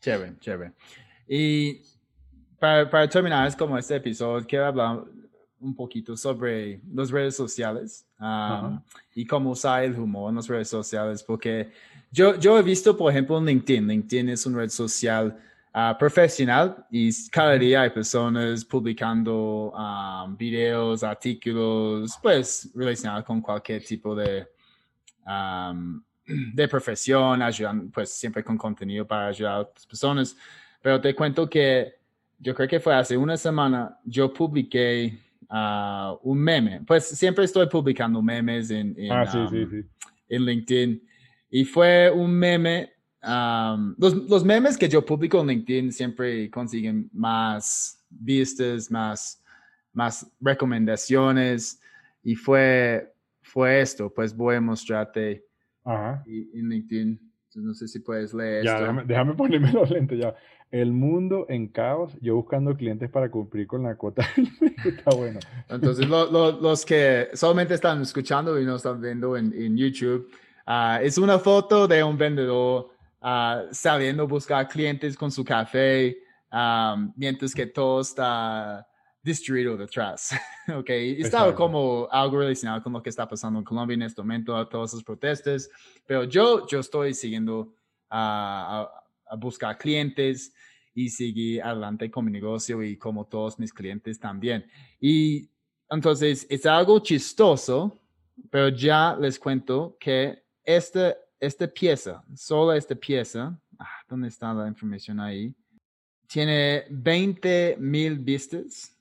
[0.00, 0.72] Chévere, chévere.
[1.28, 1.80] Y
[2.58, 5.04] para, para terminar, es como este episodio, quiero hablar
[5.60, 8.80] un poquito sobre las redes sociales um,
[9.14, 11.70] y cómo usar el humor en las redes sociales, porque
[12.10, 13.86] yo, yo he visto, por ejemplo, en LinkedIn.
[13.86, 15.38] LinkedIn es una red social
[15.74, 23.84] uh, profesional y cada día hay personas publicando um, videos, artículos, pues relacionados con cualquier
[23.84, 24.46] tipo de
[25.26, 26.02] um,
[26.54, 30.36] de profesión, ayudan pues siempre con contenido para ayudar a otras personas.
[30.80, 31.94] Pero te cuento que
[32.38, 35.18] yo creo que fue hace una semana, yo publiqué
[35.50, 36.82] uh, un meme.
[36.86, 39.88] Pues siempre estoy publicando memes en, en, ah, sí, sí, um, sí.
[40.28, 41.02] en LinkedIn.
[41.50, 42.92] Y fue un meme.
[43.22, 49.42] Um, los, los, memes que yo publico en LinkedIn siempre consiguen más vistas, más,
[49.92, 51.80] más recomendaciones.
[52.22, 53.12] Y fue,
[53.42, 54.12] fue esto.
[54.12, 55.44] Pues voy a mostrarte
[55.84, 56.22] Ajá.
[56.26, 57.20] en LinkedIn.
[57.56, 58.82] no sé si puedes leer ya, esto.
[58.82, 60.34] Déjame, déjame ponerme los lentes ya.
[60.70, 64.28] El mundo en caos, yo buscando clientes para cumplir con la cuota.
[64.84, 65.40] Está bueno.
[65.68, 70.28] Entonces, los que solamente están escuchando y no están viendo en, en YouTube,
[70.66, 76.16] uh, es una foto de un vendedor uh, saliendo a buscar clientes con su café,
[76.52, 78.86] um, mientras que todo está
[79.22, 80.30] destruido detrás.
[80.74, 84.66] ok, estaba como algo relacionado con lo que está pasando en Colombia en este momento,
[84.68, 85.68] todas esas protestas,
[86.06, 87.74] pero yo, yo estoy siguiendo
[88.08, 88.88] a,
[89.26, 90.52] a buscar clientes
[90.94, 94.66] y seguir adelante con mi negocio y como todos mis clientes también.
[95.00, 95.48] Y
[95.90, 97.98] entonces es algo chistoso,
[98.50, 104.68] pero ya les cuento que esta, esta pieza, solo esta pieza, ah, ¿dónde está la
[104.68, 105.54] información ahí?
[106.26, 108.94] Tiene 20 mil vistas,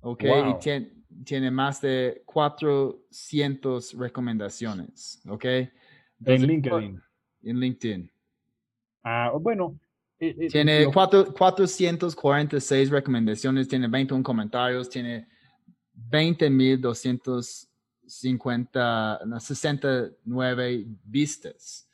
[0.00, 0.24] ¿ok?
[0.24, 0.92] Y tiene,
[1.24, 5.44] tiene, más de 400 recomendaciones, ¿ok?
[5.44, 7.00] en LinkedIn.
[7.42, 8.10] En LinkedIn.
[9.04, 9.78] Ah, bueno,
[10.18, 15.28] eh, eh, tiene 446 recomendaciones, tiene 21 comentarios, tiene
[18.08, 21.88] 20.250, 69 vistas.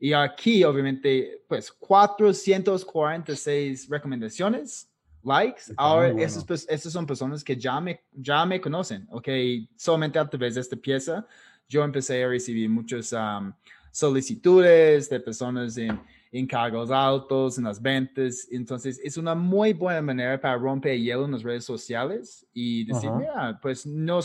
[0.00, 4.88] Y aquí, obviamente, pues 446 recomendaciones,
[5.24, 5.62] likes.
[5.76, 9.28] Ahora, esas, son personas que ya me, ya me conocen, ¿ok?
[9.76, 11.26] Solamente a través de esta pieza,
[11.68, 13.52] yo empecé a recibir muchas um,
[13.90, 16.00] solicitudes de personas en
[16.32, 18.46] en cargos altos, en las ventas.
[18.50, 23.10] Entonces, es una muy buena manera para romper hielo en las redes sociales y decir,
[23.10, 24.20] mira, pues no,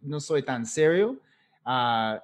[0.00, 1.20] no soy tan serio.
[1.64, 2.18] Uh,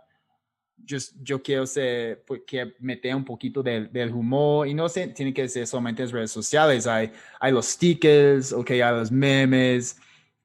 [1.22, 5.32] yo, quiero ser, pues, que meter un poquito del, del, humor y no se, tiene
[5.32, 6.86] que ser solamente en redes sociales.
[6.86, 7.10] Hay,
[7.40, 9.96] hay los stickers, okay, hay los memes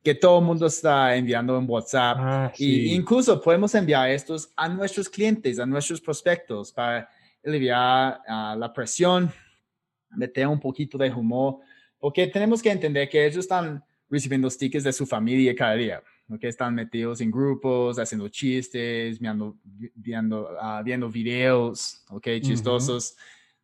[0.03, 2.17] que todo el mundo está enviando en WhatsApp.
[2.19, 7.09] Ah, y incluso podemos enviar estos a nuestros clientes, a nuestros prospectos para
[7.45, 9.31] aliviar uh, la presión,
[10.11, 11.59] meter un poquito de humor,
[11.99, 16.01] porque tenemos que entender que ellos están recibiendo stickers de su familia cada día,
[16.39, 19.57] que están metidos en grupos, haciendo chistes, viendo,
[19.95, 23.15] viendo, uh, viendo videos, okay, chistosos.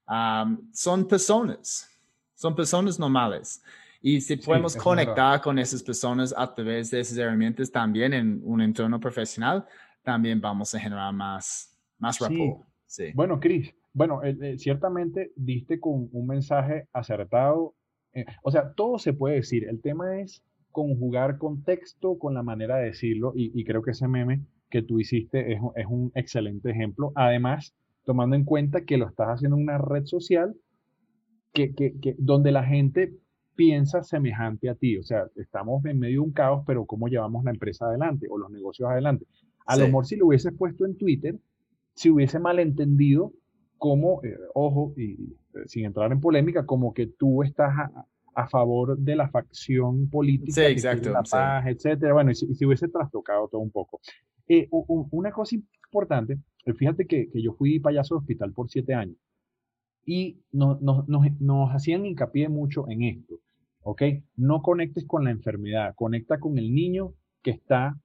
[0.08, 1.90] um, son personas,
[2.36, 3.62] son personas normales.
[4.02, 8.62] Y si podemos conectar con esas personas a través de esas herramientas también en un
[8.62, 9.66] entorno profesional,
[10.04, 12.60] también vamos a generar más, más rapport.
[12.60, 12.75] Sí.
[13.14, 17.76] Bueno, Chris, bueno, eh, eh, ciertamente diste con un mensaje acertado.
[18.14, 19.66] Eh, o sea, todo se puede decir.
[19.68, 24.42] El tema es conjugar contexto con la manera de decirlo y, creo que ese meme
[24.70, 27.14] que tú hiciste es, es, un excelente ejemplo.
[27.16, 27.74] Además,
[28.04, 30.54] tomando en cuenta que lo estás haciendo en una red social
[31.54, 33.14] que, que, que, donde la gente
[33.56, 34.98] piensa semejante a ti.
[34.98, 38.38] O sea, estamos en medio de un caos, pero ¿cómo llevamos la empresa adelante o
[38.38, 39.26] los negocios adelante?
[39.66, 41.36] A lo mejor si lo hubieses puesto en Twitter,
[41.96, 43.34] si hubiese malentendido
[43.78, 47.74] como, eh, ojo, y, eh, sin entrar en polémica, como que tú estás
[48.34, 52.12] a, favor de la facción política, sí, exacto, la paz, etcétera.
[52.12, 54.02] Bueno, y si, hubiese trastocado todo un poco.
[54.46, 56.38] Eh, una cosa importante,
[56.76, 59.16] fíjate que, que, yo fui payaso de hospital por siete años
[60.06, 63.40] y nos hacían hincapié mucho en esto,
[63.84, 64.02] ¿ok?
[64.36, 67.98] No conectes con la enfermedad, conecta con el niño que está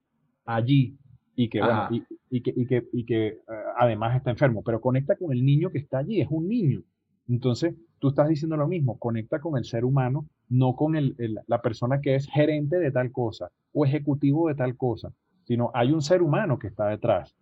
[0.44, 0.96] allí
[1.42, 1.88] y que, bueno,
[2.28, 3.38] y, que, y que, y que eh,
[3.78, 6.82] además está enfermo, pero conecta con el niño que está allí, es un niño.
[7.30, 11.16] Entonces, tú estás diciendo lo mismo, conecta con el ser humano, no con el,
[11.46, 15.14] la persona que es gerente de tal cosa o ejecutivo de tal cosa,
[15.44, 17.34] sino hay un ser humano que está detrás.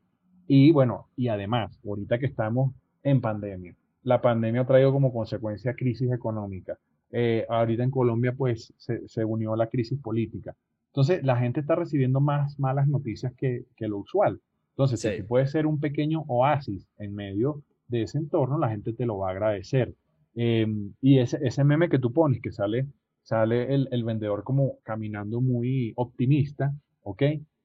[0.47, 2.73] Y bueno, y además, ahorita que estamos
[3.03, 3.75] en pandemia,
[4.05, 6.79] la pandemia ha traído como consecuencia crisis económica.
[7.11, 10.55] Eh, ahorita en Colombia, pues, se, se unió la crisis política.
[10.99, 14.41] Entonces, la gente está recibiendo más malas noticias que, lo usual.
[14.71, 19.07] Entonces, si puede ser un pequeño oasis en medio de ese entorno, la gente te
[19.07, 19.95] lo va a agradecer.
[20.35, 22.89] Em, y ese, ese meme que tú pones, que sale,
[23.23, 27.23] sale el, vendedor como caminando muy optimista, ¿ok?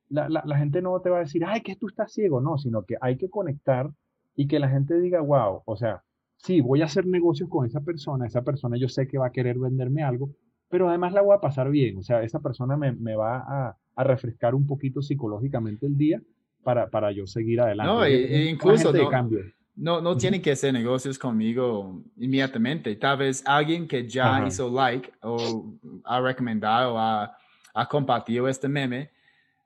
[0.10, 2.84] La, la, gente no te va a decir, ay, que tú estás ciego, no, sino
[2.84, 3.90] que hay que conectar
[4.36, 6.04] y que la gente diga, wow, o sea,
[6.38, 9.32] sí, voy a hacer negocios con esa persona, esa persona yo sé que va a
[9.32, 10.30] querer venderme algo,
[10.74, 12.00] pero además la voy a pasar bien.
[12.00, 16.20] O sea, esa persona me, me va a, a, refrescar un poquito psicológicamente el día
[16.64, 17.94] para, para yo seguir adelante.
[17.94, 19.30] No, e, incluso no,
[19.76, 22.96] no, no tienen que hacer negocios conmigo inmediatamente.
[22.96, 27.38] Tal vez alguien que ya hizo like o ha recomendado, ha,
[27.76, 29.12] ha compartido este meme,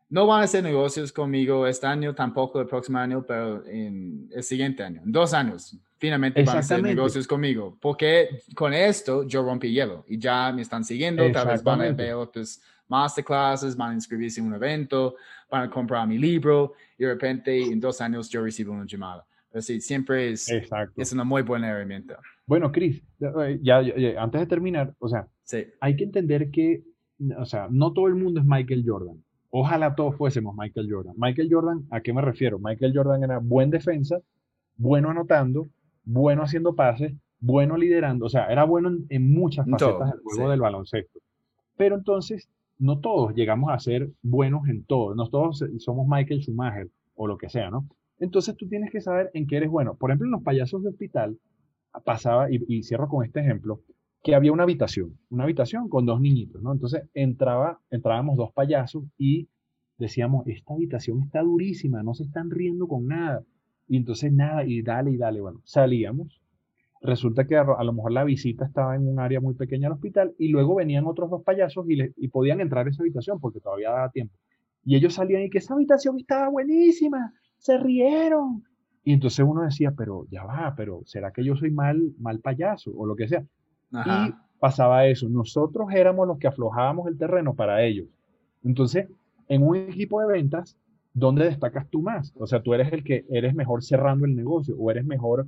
[0.10, 4.44] no van a hacer negocios conmigo este año, tampoco el próximo año, pero en el
[4.44, 7.78] siguiente año, en dos años, finalmente van a hacer negocios conmigo.
[7.82, 11.92] Porque con esto yo rompí hielo y ya me están siguiendo, tal vez van a
[11.92, 15.16] ver otros masterclasses, van a inscribirse en un evento,
[15.52, 19.26] van a comprar mi libro y de repente en dos años yo recibo una llamada.
[19.52, 20.48] Pero sí, siempre es,
[20.96, 22.20] es una muy buena herramienta.
[22.46, 23.82] Bueno, Chris, ya,
[24.18, 25.28] antes de terminar, o sea,
[25.82, 26.84] hay que entender que,
[27.38, 29.22] o sea, no todo el mundo es Michael Jordan.
[29.50, 31.14] Ojalá todos fuésemos Michael Jordan.
[31.18, 32.60] Michael Jordan, ¿a qué me refiero?
[32.60, 34.20] Michael Jordan era buen defensa,
[34.76, 35.68] bueno anotando,
[36.04, 40.62] bueno haciendo pases, bueno liderando, o sea, era bueno en, muchas facetas del juego del
[40.62, 41.20] baloncesto.
[41.78, 46.90] Pero entonces, no todos llegamos a ser buenos en todo, no todos somos Michael Schumacher
[47.16, 47.88] o lo que sea, ¿no?
[48.20, 49.96] Entonces tú tienes que saber en qué eres bueno.
[49.96, 51.38] Por ejemplo, en los payasos de hospital
[52.04, 53.82] pasaba, y, y cierro con este ejemplo,
[54.24, 56.74] que había una habitación, una habitación con dos niñitos, ¿no?
[56.74, 59.48] Entonces entraba, entrábamos dos payasos y
[59.98, 63.44] decíamos, esta habitación está durísima, no se están riendo con nada.
[63.88, 66.42] Y entonces nada, y dale, y dale, bueno, salíamos.
[67.02, 70.34] Resulta que a, lo mejor la visita estaba en un área muy pequeña del hospital
[70.38, 73.92] y luego venían otros dos payasos y, y podían entrar a esa habitación porque todavía
[73.92, 74.36] daba tiempo.
[74.84, 78.64] Y ellos salían y que esa habitación estaba buenísima, se rieron.
[79.04, 82.92] Y entonces uno decía, pero ya va, pero ¿será que yo soy mal, mal payaso
[82.94, 83.46] o lo que sea?
[83.92, 85.30] Y pasaba eso.
[85.30, 88.08] Nosotros éramos los que aflojábamos el terreno para ellos.
[88.64, 89.08] Entonces,
[89.48, 90.78] en un equipo de ventas,
[91.14, 92.34] ¿dónde destacas tú más?
[92.38, 95.48] O sea, tú eres el que eres mejor cerrando el negocio o eres mejor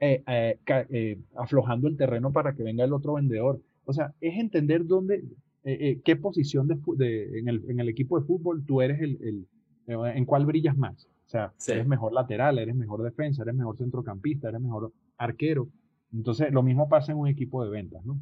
[0.00, 0.58] eh, eh,
[0.90, 3.60] eh, aflojando el terreno para que venga el otro vendedor.
[3.84, 5.24] O sea, es entender dónde,
[5.62, 9.46] qué posición de, en, el, equipo de fútbol tú eres el,
[9.86, 11.06] en cuál brillas más.
[11.26, 15.68] O sea, eres mejor lateral, eres mejor defensa, eres mejor centrocampista, eres mejor arquero.
[16.14, 18.18] Entonces, lo mismo pasa en un equipo de ventas, ¿no?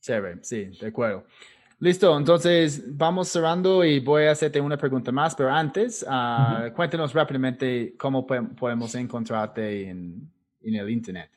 [0.00, 1.24] Chévere, sí, de acuerdo.
[1.78, 7.12] Listo, entonces vamos cerrando y voy a hacerte una pregunta más, pero antes, uh, cuéntanos
[7.12, 10.30] rápidamente cómo podemos encontrarte en,
[10.62, 11.35] en el Internet.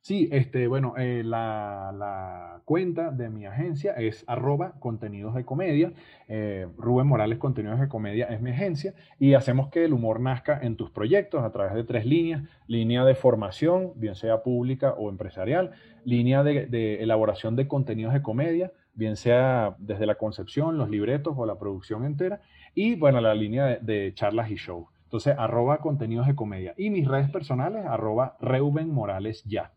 [0.00, 5.92] Sí, este, bueno, eh, la, cuenta de mi agencia es arroba contenidos de comedia.
[6.28, 10.58] Eh, Rubén Morales Contenidos de Comedia es mi agencia y hacemos que el humor nazca
[10.62, 12.42] en tus proyectos a través de tres líneas.
[12.66, 15.72] Línea de formación, bien sea pública o empresarial.
[16.04, 21.44] Línea de, elaboración de contenidos de comedia, bien sea desde la concepción, los libretos o
[21.44, 22.40] la producción entera.
[22.74, 24.88] Y bueno, la línea de, de charlas y shows.
[25.04, 26.74] Entonces, arroba contenidos de comedia.
[26.76, 29.72] Y mis redes personales, arroba Reuben Morales ya.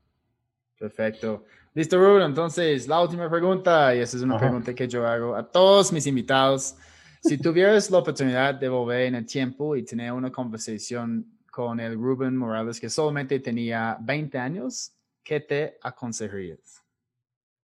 [0.81, 1.45] Perfecto.
[1.75, 2.23] Listo, Rubén.
[2.23, 6.07] Entonces, la última pregunta, y esa es una pregunta que yo hago a todos mis
[6.07, 6.75] invitados.
[7.21, 11.93] si tuvieras la oportunidad de volver en el tiempo y tener una conversación con el
[11.93, 14.91] Rubén Morales que solamente tenía 20 años,
[15.23, 16.83] ¿qué te aconsejarías?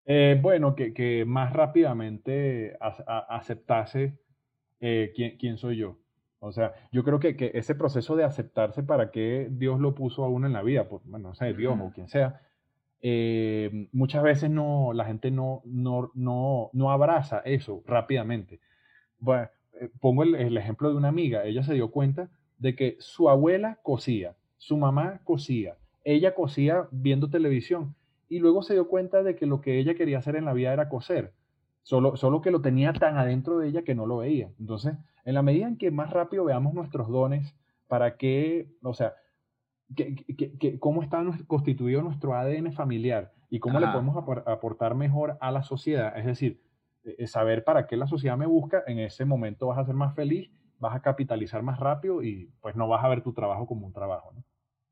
[0.05, 4.19] Eh, bueno, que, que, más rápidamente aceptase
[4.79, 5.97] eh, quién, quién, soy yo.
[6.37, 10.23] O sea, yo creo que, que, ese proceso de aceptarse para qué Dios lo puso
[10.23, 12.46] a uno en la vida, pues, bueno, no sé, Dios o quien sea,
[13.01, 18.59] eh, muchas veces no, la gente no, no, no, no abraza eso rápidamente.
[19.19, 19.49] Bueno,
[19.99, 23.79] pongo el, el, ejemplo de una amiga, ella se dio cuenta de que su abuela
[23.83, 27.95] cosía, su mamá cosía, ella cosía viendo televisión
[28.29, 30.73] y luego se dio cuenta de que lo que ella quería hacer en la vida
[30.73, 31.33] era coser,
[31.83, 34.49] solo, solo que lo tenía tan adentro de ella que no lo veía.
[34.59, 34.95] Entonces,
[35.25, 37.55] en la medida en que más rápido veamos nuestros dones,
[37.87, 39.15] para qué, o sea,
[39.95, 40.15] que,
[40.59, 45.63] que, cómo está constituido nuestro ADN familiar y cómo le podemos aportar mejor a la
[45.63, 46.61] sociedad, es decir,
[47.03, 49.95] e, e, saber para qué la sociedad me busca, en ese momento vas a ser
[49.95, 53.65] más feliz, vas a capitalizar más rápido y pues no vas a ver tu trabajo
[53.65, 54.31] como un trabajo.
[54.35, 54.43] ¿no?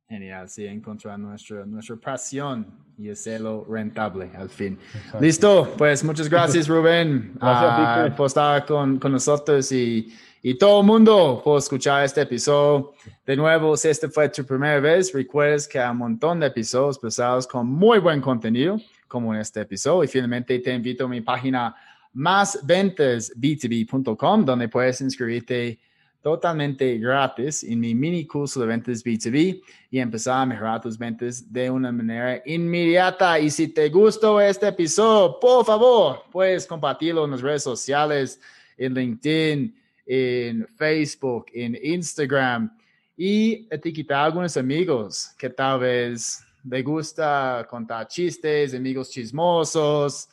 [0.08, 4.78] Genial, sí, encontrar nuestra, nuestra pasión y hacerlo rentable al fin.
[5.20, 10.82] Listo, pues muchas gracias Rubén gracias, uh, por estar con, con nosotros y, y, todo
[10.82, 12.93] el mundo por escuchar este episodio.
[13.26, 16.99] De nuevo, si este fue tu primera vez, recuerdes que hay un montón de episodios
[16.99, 20.03] pesados con muy buen contenido, como en este episodio.
[20.03, 21.76] Y finalmente te invito a mi página
[22.14, 25.80] másventasb2b.com, donde puedes inscribirte
[26.26, 29.61] totalmente gratis en mi mini curso de ventas B2B
[29.91, 33.39] y empezar a mejorar tus ventas de una manera inmediata.
[33.39, 38.41] Y si te gustó este episodio, por favor, puedes compartirlo en las redes sociales,
[38.76, 39.76] en LinkedIn,
[40.07, 42.76] en Facebook, en Instagram
[43.15, 50.28] y etiquetar a algunos amigos que tal vez les gusta contar chistes, amigos chismosos,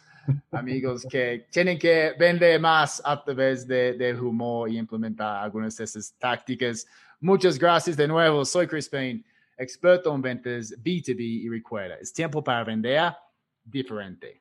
[0.50, 5.84] amigos que tienen que vender más a través de, del humor y implementar algunas de
[5.84, 6.86] esas tácticas.
[7.20, 8.44] Muchas gracias de nuevo.
[8.44, 9.24] Soy Chris Payne,
[9.56, 13.12] experto en ventas B2B y recuerda, es tiempo para vender
[13.64, 14.40] diferente.